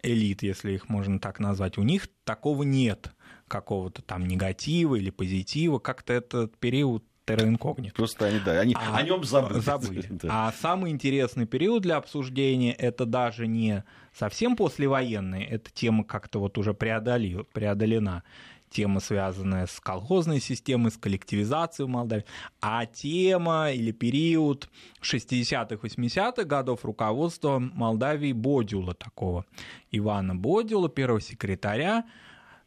[0.02, 3.12] элит, если их можно так назвать, у них такого нет
[3.52, 7.92] какого-то там негатива или позитива, как-то этот период терроинкогнит.
[7.92, 9.60] Просто они, да, они а, о нем забыли.
[9.60, 10.06] забыли.
[10.10, 10.48] да.
[10.48, 13.84] А самый интересный период для обсуждения это даже не
[14.14, 18.22] совсем послевоенный, эта тема как-то вот уже преодолела, преодолена
[18.70, 22.24] тема, связанная с колхозной системой, с коллективизацией в Молдавии,
[22.62, 24.70] а тема или период
[25.02, 29.44] 60-х, 80-х годов руководства Молдавии Бодюла такого,
[29.90, 32.04] Ивана Бодюла, первого секретаря,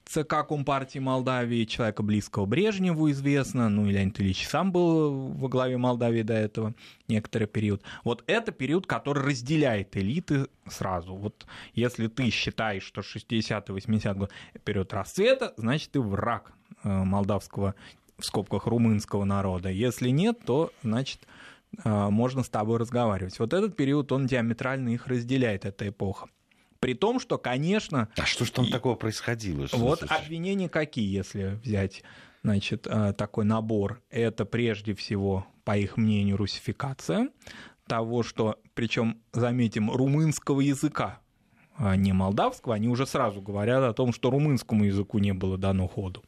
[0.05, 5.77] ЦК Компартии Молдавии, человека близкого Брежневу известно, ну и Леонид Ильич сам был во главе
[5.77, 6.73] Молдавии до этого
[7.07, 7.81] некоторый период.
[8.03, 11.15] Вот это период, который разделяет элиты сразу.
[11.15, 14.31] Вот если ты считаешь, что 60-80 год
[14.63, 16.53] период расцвета, значит ты враг
[16.83, 17.75] э, молдавского,
[18.17, 19.69] в скобках, румынского народа.
[19.69, 21.27] Если нет, то, значит,
[21.83, 23.37] э, можно с тобой разговаривать.
[23.39, 26.27] Вот этот период, он диаметрально их разделяет, эта эпоха.
[26.85, 28.09] При том, что, конечно...
[28.15, 28.69] А что же там и...
[28.69, 29.67] такого происходило?
[29.67, 32.03] Что вот обвинения какие, если взять
[32.43, 34.03] значит, э, такой набор?
[34.11, 37.29] Это прежде всего, по их мнению, русификация
[37.87, 41.21] того, что, причем, заметим, румынского языка
[41.77, 46.23] не молдавского, они уже сразу говорят о том, что румынскому языку не было дано ходу,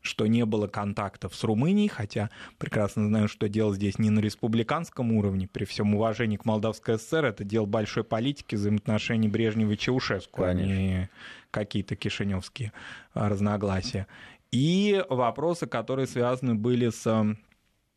[0.00, 5.12] что не было контактов с Румынией, хотя прекрасно знаю, что дело здесь не на республиканском
[5.12, 10.44] уровне, при всем уважении к Молдавской ССР, это дело большой политики взаимоотношений Брежнева и Чаушеску,
[10.44, 11.10] а не
[11.50, 12.72] какие-то кишиневские
[13.14, 14.06] разногласия.
[14.52, 17.34] И вопросы, которые связаны были с а,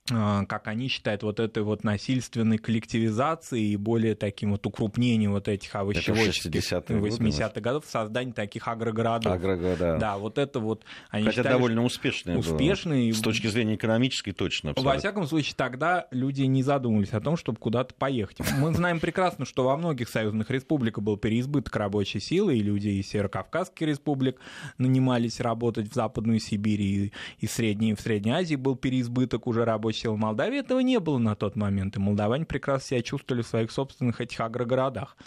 [0.09, 5.73] как они считают, вот этой вот насильственной коллективизации и более таким вот укрупнением вот этих
[5.75, 9.31] овощеводческих 80-х годов, создание таких агрогородов.
[9.31, 9.97] Агрогорода.
[9.97, 12.37] Да, вот это вот они Хотя считали, довольно успешные.
[12.37, 13.13] Успешные.
[13.13, 14.71] С точки зрения экономической точно.
[14.71, 14.93] Абсолютно.
[14.93, 18.37] Во всяком случае, тогда люди не задумывались о том, чтобы куда-то поехать.
[18.57, 23.07] Мы знаем прекрасно, что во многих союзных республиках был переизбыток рабочей силы, и люди из
[23.09, 24.39] Северокавказских республик
[24.77, 29.98] нанимались работать в Западную Сибирь, и, и Средней, в Средней Азии был переизбыток уже рабочей
[29.99, 30.15] сил.
[30.15, 33.71] В Молдавии этого не было на тот момент, и молдаване прекрасно себя чувствовали в своих
[33.71, 35.17] собственных этих агрогородах.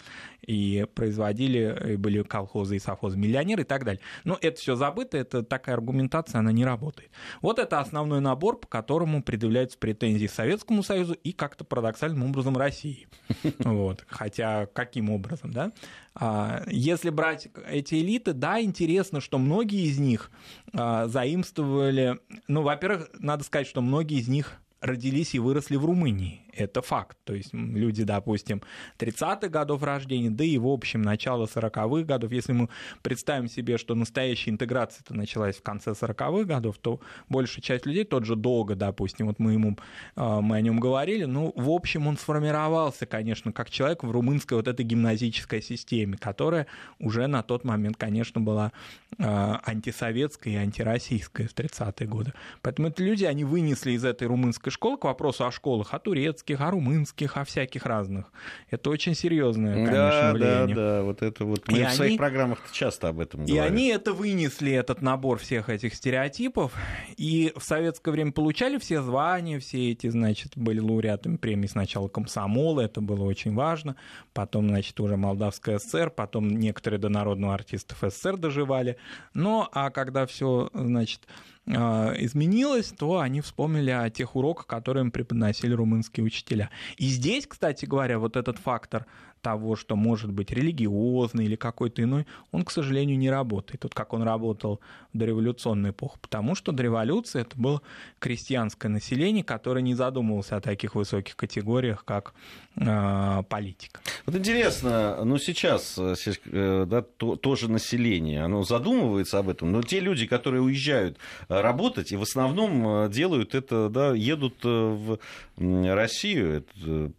[0.41, 4.01] И производили, и были колхозы и совхозы, миллионеры и так далее.
[4.25, 7.11] Но это все забыто, это такая аргументация, она не работает.
[7.41, 13.07] Вот это основной набор, по которому предъявляются претензии Советскому Союзу и как-то парадоксальным образом России.
[13.59, 14.05] Вот.
[14.07, 15.71] Хотя каким образом, да?
[16.15, 20.31] А, если брать эти элиты, да, интересно, что многие из них
[20.73, 24.53] а, заимствовали, ну, во-первых, надо сказать, что многие из них
[24.83, 26.42] родились и выросли в Румынии.
[26.55, 27.17] Это факт.
[27.23, 28.61] То есть люди, допустим,
[28.99, 32.31] 30-х годов рождения, да и в общем начало 40-х годов.
[32.31, 32.69] Если мы
[33.01, 36.99] представим себе, что настоящая интеграция -то началась в конце 40-х годов, то
[37.29, 39.77] большая часть людей, тот же долго, допустим, вот мы ему
[40.15, 44.57] а, мы о нем говорили, ну, в общем, он сформировался, конечно, как человек в румынской
[44.57, 46.67] вот этой гимназической системе, которая
[46.99, 48.71] уже на тот момент, конечно, была
[49.19, 52.33] а, антисоветской и антироссийской в 30-е годы.
[52.61, 56.42] Поэтому эти люди, они вынесли из этой румынской школы к вопросу о школах, о турецкой,
[56.43, 58.31] немецких, о румынских, о всяких разных.
[58.69, 60.75] Это очень серьезное, конечно, да, влияние.
[60.75, 61.67] Да, да, вот это вот.
[61.67, 61.95] Мы и в они...
[61.95, 63.55] своих программах часто об этом говорим.
[63.55, 66.73] И они это вынесли, этот набор всех этих стереотипов,
[67.17, 72.81] и в советское время получали все звания, все эти, значит, были лауреатами премии сначала комсомола,
[72.81, 73.95] это было очень важно,
[74.33, 78.97] потом, значит, уже Молдавская ССР, потом некоторые до народного артистов СССР доживали.
[79.33, 81.21] Но, а когда все, значит,
[81.65, 86.69] изменилось, то они вспомнили о тех уроках, которые им преподносили румынские учителя.
[86.97, 89.05] И здесь, кстати говоря, вот этот фактор
[89.43, 93.83] того, что может быть религиозный или какой-то иной, он, к сожалению, не работает.
[93.83, 94.79] Вот как он работал
[95.13, 96.17] в дореволюционную эпоху.
[96.21, 97.81] Потому что до революции это было
[98.19, 102.33] крестьянское население, которое не задумывалось о таких высоких категориях, как
[102.77, 103.99] э, политика.
[104.25, 106.15] Вот интересно, ну сейчас э,
[106.45, 111.17] э, да, то, тоже население, оно задумывается об этом, но те люди, которые уезжают
[111.49, 115.19] э, работать, и в основном делают это, да, едут в
[115.57, 117.11] Россию, это,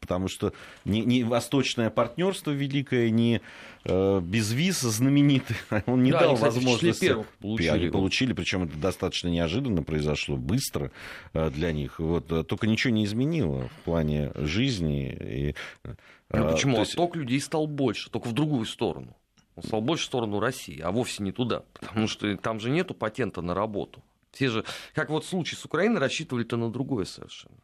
[0.00, 0.54] потому что
[0.86, 1.22] не, не
[1.58, 3.40] восточное партнерство великое, не
[3.84, 5.56] э, безвиз знаменитый,
[5.86, 7.16] он не да, дал они, кстати, возможности.
[7.40, 7.68] Получили.
[7.68, 10.90] Они получили, причем это достаточно неожиданно произошло, быстро
[11.32, 11.98] э, для них.
[11.98, 15.10] Вот, э, только ничего не изменило в плане жизни.
[15.10, 15.54] И,
[15.84, 15.94] э,
[16.32, 16.78] ну, почему?
[16.78, 16.94] Есть...
[16.94, 19.16] Отток людей стал больше, только в другую сторону.
[19.56, 21.64] Он стал больше в сторону России, а вовсе не туда.
[21.80, 24.02] Потому что там же нету патента на работу.
[24.30, 27.56] Все же, как вот в случае с Украиной, рассчитывали-то на другое совершенно.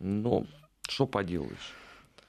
[0.00, 0.44] Но
[0.88, 1.74] что поделаешь.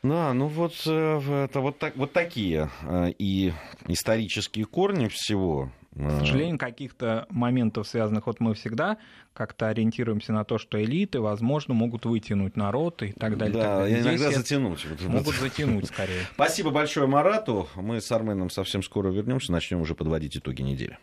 [0.02, 3.52] Да, ну вот э, это вот, так, вот такие э, и
[3.88, 5.72] исторические корни всего.
[5.94, 6.20] К э.
[6.20, 8.98] сожалению, каких-то моментов, связанных, вот мы всегда
[9.34, 13.56] как-то ориентируемся на то, что элиты, возможно, могут вытянуть народ и так далее.
[13.56, 14.02] Да, так далее.
[14.02, 14.86] иногда затянуть.
[15.02, 16.22] Могут затянуть скорее.
[16.34, 17.68] Спасибо большое Марату.
[17.76, 20.98] Мы с Арменом совсем скоро вернемся, начнем уже подводить итоги недели.